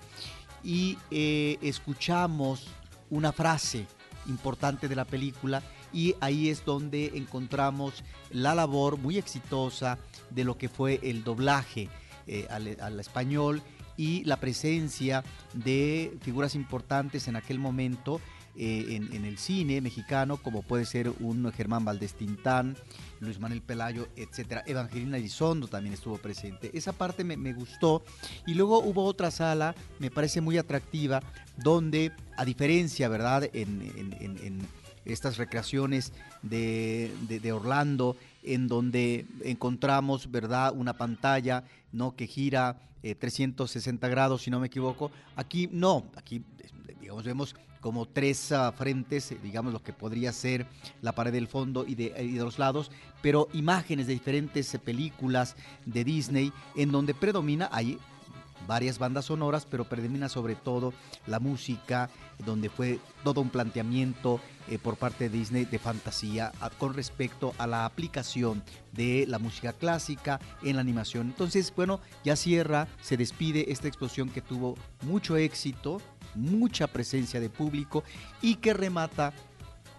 [0.64, 2.68] y eh, escuchamos
[3.10, 3.86] una frase
[4.28, 5.62] importante de la película
[5.96, 9.98] y ahí es donde encontramos la labor muy exitosa
[10.30, 11.90] de lo que fue el doblaje
[12.28, 13.62] eh, al, español
[13.96, 15.24] y la presencia
[15.54, 18.20] de figuras importantes en aquel momento
[18.58, 22.76] eh, en, el cine mexicano, como puede ser un Germán Valdés Tintán,
[23.22, 24.64] Luis Manuel Pelayo, etcétera.
[24.66, 26.72] Evangelina Elizondo también estuvo presente.
[26.74, 28.04] Esa parte me, gustó.
[28.46, 31.22] Y luego hubo otra sala, me parece muy atractiva,
[31.58, 33.50] donde, a diferencia, ¿verdad?,
[35.06, 44.06] estas recreaciones de, de Orlando, en donde encontramos, ¿verdad?, una pantalla, ¿no?, que gira 360
[44.06, 45.12] eh, grados, si no me equivoco.
[45.36, 46.44] Aquí no, aquí,
[47.00, 50.66] digamos, vemos como tres ah, frentes, digamos, lo que podría ser
[51.04, 52.90] la pared del fondo y de, y de los lados,
[53.22, 58.00] pero imágenes de diferentes eh, películas de Disney, en donde predomina, ahí
[58.68, 60.94] varias bandas sonoras, pero predomina sobre todo
[61.28, 62.10] la música,
[62.46, 67.68] donde fue todo un planteamiento eh, por parte de Disney de fantasía con respecto a
[67.68, 71.28] la aplicación de la música clásica en la animación.
[71.28, 76.02] Entonces, bueno, ya cierra, se despide esta exposición que tuvo mucho éxito,
[76.34, 78.04] mucha presencia de público
[78.42, 79.34] y que remata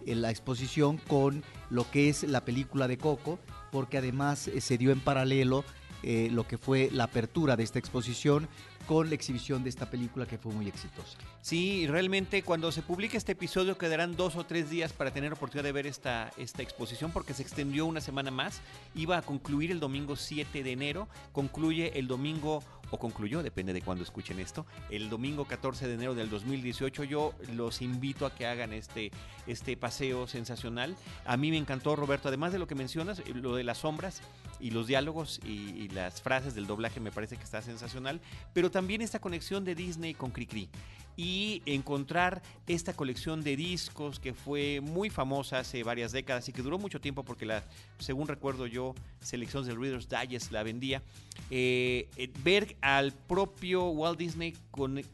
[0.04, 3.38] eh, la exposición con lo que es la película de Coco,
[3.72, 5.64] porque además eh, se dio en paralelo
[6.03, 8.49] eh, lo que fue la apertura de esta exposición
[8.86, 11.18] con la exhibición de esta película que fue muy exitosa.
[11.47, 15.62] Sí, realmente cuando se publique este episodio quedarán dos o tres días para tener oportunidad
[15.62, 18.61] de ver esta, esta exposición porque se extendió una semana más.
[18.97, 23.80] Iba a concluir el domingo 7 de enero, concluye el domingo o concluyó, depende de
[23.80, 27.05] cuándo escuchen esto, el domingo 14 de enero del 2018.
[27.05, 29.12] Yo los invito a que hagan este,
[29.47, 30.97] este paseo sensacional.
[31.24, 34.20] A mí me encantó, Roberto, además de lo que mencionas, lo de las sombras,
[34.61, 38.20] y los diálogos y, las frases del doblaje me parece que está sensacional,
[38.53, 40.68] pero también esta conexión de Disney con Cricri
[41.16, 41.36] y
[41.66, 46.78] encontrar esta colección de discos que fue muy famosa hace varias décadas y que duró
[46.78, 47.62] mucho tiempo porque la,
[47.99, 51.03] según recuerdo yo, selecciones del Reader's Digest la vendía.
[51.51, 54.55] Eh, eh, ver al propio Walt Disney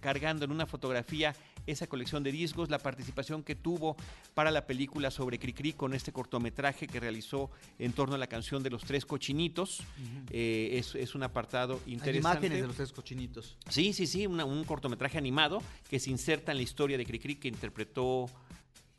[0.00, 1.34] cargando en una fotografía
[1.66, 3.96] esa colección de discos, la participación que tuvo
[4.34, 8.62] para la película sobre Cricri con este cortometraje que realizó en torno a la canción
[8.62, 9.82] de los tres cochinitos.
[10.30, 12.18] Eh, es, es un apartado Hay interesante.
[12.38, 13.56] imágenes de los tres cochinitos.
[13.68, 17.36] Sí, sí, sí, una- un cortometraje animado que se inserta en la historia de Cricri
[17.36, 18.28] que interpretó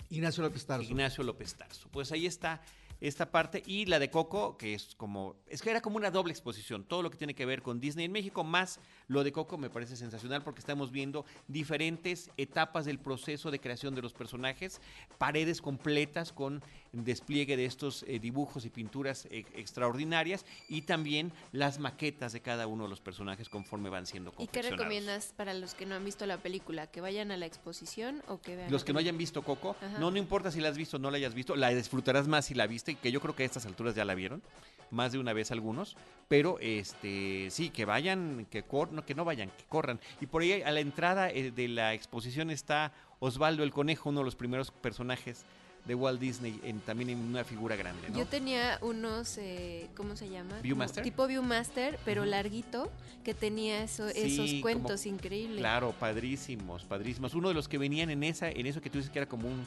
[0.09, 0.83] Ignacio López Tarso.
[0.89, 1.87] Ignacio López Tarso.
[1.91, 2.61] Pues ahí está
[3.01, 6.31] esta parte y la de Coco, que es como, es que era como una doble
[6.31, 9.57] exposición, todo lo que tiene que ver con Disney en México, más lo de Coco
[9.57, 14.81] me parece sensacional porque estamos viendo diferentes etapas del proceso de creación de los personajes,
[15.17, 21.79] paredes completas con despliegue de estos eh, dibujos y pinturas eh, extraordinarias y también las
[21.79, 24.79] maquetas de cada uno de los personajes conforme van siendo ¿Y qué confeccionados.
[24.79, 26.87] recomiendas para los que no han visto la película?
[26.87, 29.97] ¿Que vayan a la exposición o que vean Los que no hayan visto Coco, Ajá.
[29.99, 32.45] no, no importa si la has visto o no la hayas visto, la disfrutarás más
[32.45, 34.43] si la viste, que yo creo que a estas alturas ya la vieron,
[34.91, 35.97] más de una vez algunos,
[36.27, 38.63] pero este sí, que vayan, que,
[39.03, 39.99] que no vayan, que corran.
[40.21, 44.19] Y por ahí a la entrada eh, de la exposición está Osvaldo el Conejo, uno
[44.21, 45.45] de los primeros personajes
[45.85, 48.09] de Walt Disney, en, también en una figura grande.
[48.09, 48.17] ¿no?
[48.17, 50.57] Yo tenía unos, eh, ¿cómo se llama?
[50.61, 51.03] ¿Viewmaster?
[51.03, 52.89] Tipo Viewmaster, pero larguito,
[53.25, 55.59] que tenía eso, Sí, esos como- cuentos increíbles.
[55.59, 57.33] Claro, padrísimos, padrísimos.
[57.33, 59.49] Uno de los que venían en esa, en eso que tú dices que era como
[59.49, 59.65] un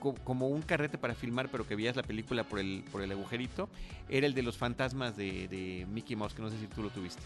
[0.00, 3.10] co- como un carrete para filmar, pero que veías la película por el, por el
[3.12, 3.70] agujerito,
[4.10, 6.90] era el de los fantasmas de, de Mickey Mouse, que no sé si tú lo
[6.90, 7.22] tuviste.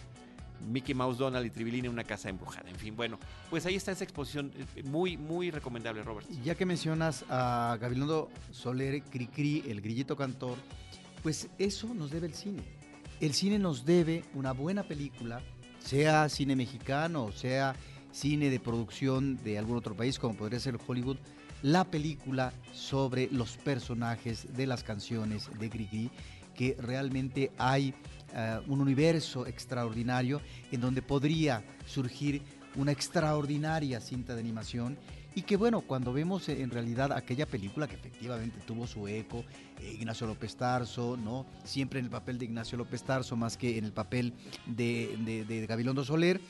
[0.67, 2.69] Mickey Mouse, Donald y Tribilín en una casa embrujada.
[2.69, 3.19] En fin, bueno,
[3.51, 6.29] pues ahí está esa exposición, eh, muy, muy recomendable, Robert.
[6.43, 10.59] Ya que mencionas a Gabilondo Soler, Cricri, el grillito cantor,
[11.23, 12.63] pues eso nos debe el cine.
[13.21, 15.43] El cine nos debe una buena película,
[15.81, 17.75] sea cine mexicano o sea
[18.13, 21.19] cine de producción de algún otro país, como podría ser Hollywood,
[21.63, 26.11] la película sobre los personajes de las canciones de Cricri,
[26.59, 27.95] que realmente hay
[28.35, 30.41] eh, un universo extraordinario
[30.73, 32.43] en donde podría surgir
[32.75, 34.99] una extraordinaria cinta de animación
[35.37, 39.45] y que bueno, cuando vemos eh, en realidad aquella película que efectivamente tuvo su eco,
[39.81, 41.47] eh, Ignacio López Tarso, ¿no?
[41.63, 44.35] Siempre en el papel de Ignacio López Tarso más que en el papel
[44.67, 46.41] de, Gabilondo Soler,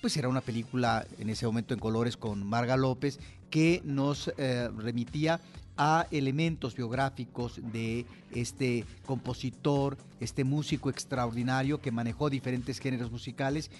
[0.00, 3.20] pues era una película en ese momento en colores con Marga López
[3.50, 5.40] que nos remitía
[5.76, 13.70] a elementos biográficos de este compositor, este músico extraordinario que manejó diferentes géneros musicales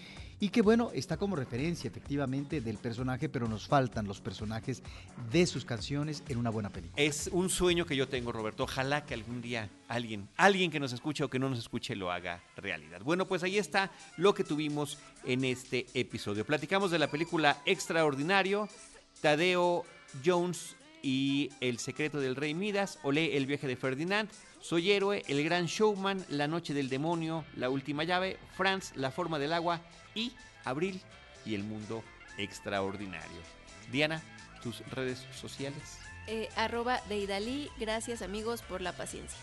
[0.42, 4.82] y que bueno, está como referencia efectivamente del personaje, pero nos faltan los personajes
[5.30, 7.00] de sus canciones en una buena película.
[7.00, 8.64] Es un sueño que yo tengo, Roberto.
[8.64, 12.10] Ojalá que algún día alguien, alguien que nos escuche o que no nos escuche lo
[12.10, 13.02] haga realidad.
[13.02, 16.44] Bueno, pues ahí está lo que tuvimos en este episodio.
[16.44, 18.68] Platicamos de la película Extraordinario,
[19.20, 19.84] Tadeo
[20.24, 24.30] Jones y El secreto del rey Midas, Olé, El viaje de Ferdinand,
[24.60, 29.38] Soy héroe, El gran showman, La noche del demonio, La última llave, Franz, La forma
[29.38, 29.80] del agua
[30.14, 30.32] y
[30.64, 31.00] Abril
[31.44, 32.02] y el mundo
[32.38, 33.40] extraordinario.
[33.90, 34.22] Diana,
[34.62, 35.98] tus redes sociales.
[36.28, 39.38] Eh, arroba Deidali, gracias amigos por la paciencia.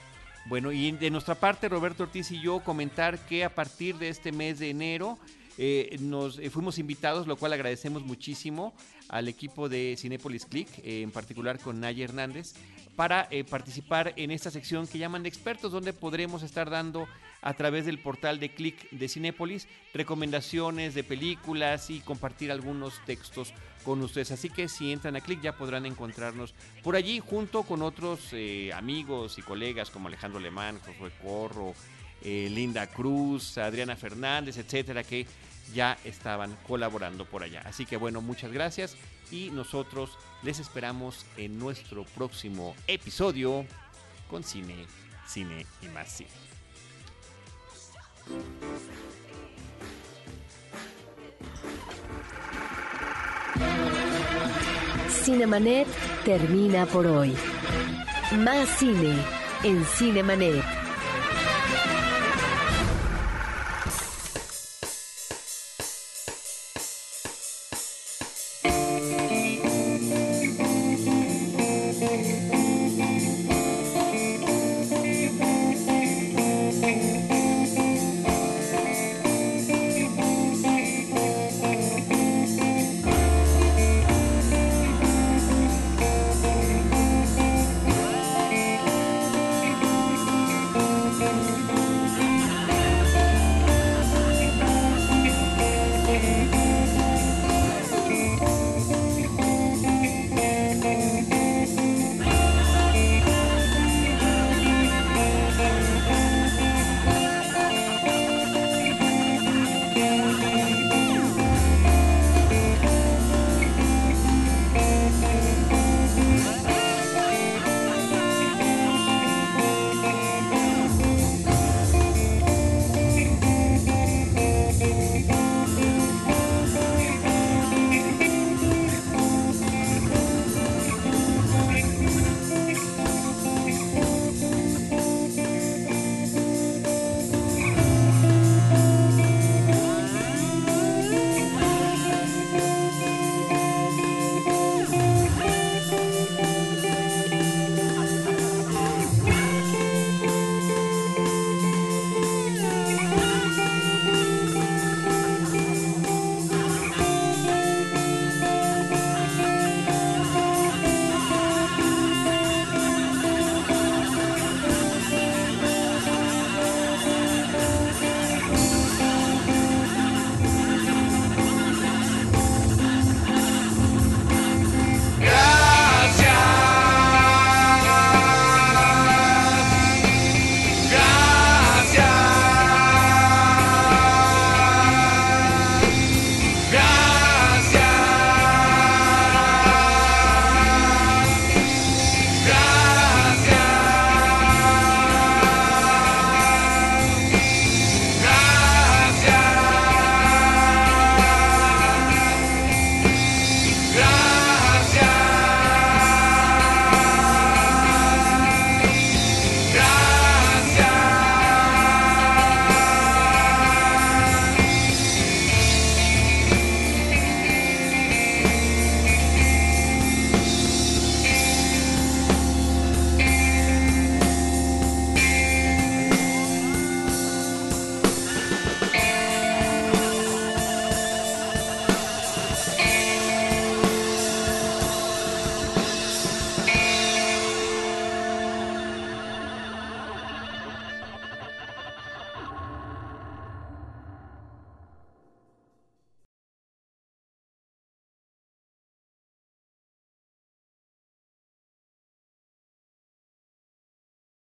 [0.46, 4.32] Bueno, y de nuestra parte, Roberto Ortiz y yo comentar que a partir de este
[4.32, 5.20] mes de enero
[5.62, 8.74] eh, nos eh, fuimos invitados, lo cual agradecemos muchísimo
[9.10, 12.54] al equipo de Cinepolis Click, eh, en particular con Naya Hernández,
[12.96, 17.08] para participar en esta sección que llaman de expertos, donde podremos estar dando
[17.42, 23.54] a través del portal de Click de Cinépolis recomendaciones de películas y compartir algunos textos
[23.86, 24.32] con ustedes.
[24.32, 26.54] Así que si entran a Click ya podrán encontrarnos
[26.84, 28.34] por allí junto con otros
[28.74, 31.74] amigos y colegas como Alejandro Alemán, Josué Corro,
[32.22, 35.26] Linda Cruz, Adriana Fernández, etcétera, que
[35.74, 37.62] ya estaban colaborando por allá.
[37.66, 38.96] Así que bueno, muchas gracias
[39.32, 43.66] y nosotros les esperamos en nuestro próximo episodio
[44.30, 44.86] con cine,
[45.28, 46.30] cine y más cine.
[55.10, 55.88] Cinemanet
[56.24, 57.36] termina por hoy.
[58.38, 59.16] Más cine
[59.64, 60.79] en Cinemanet.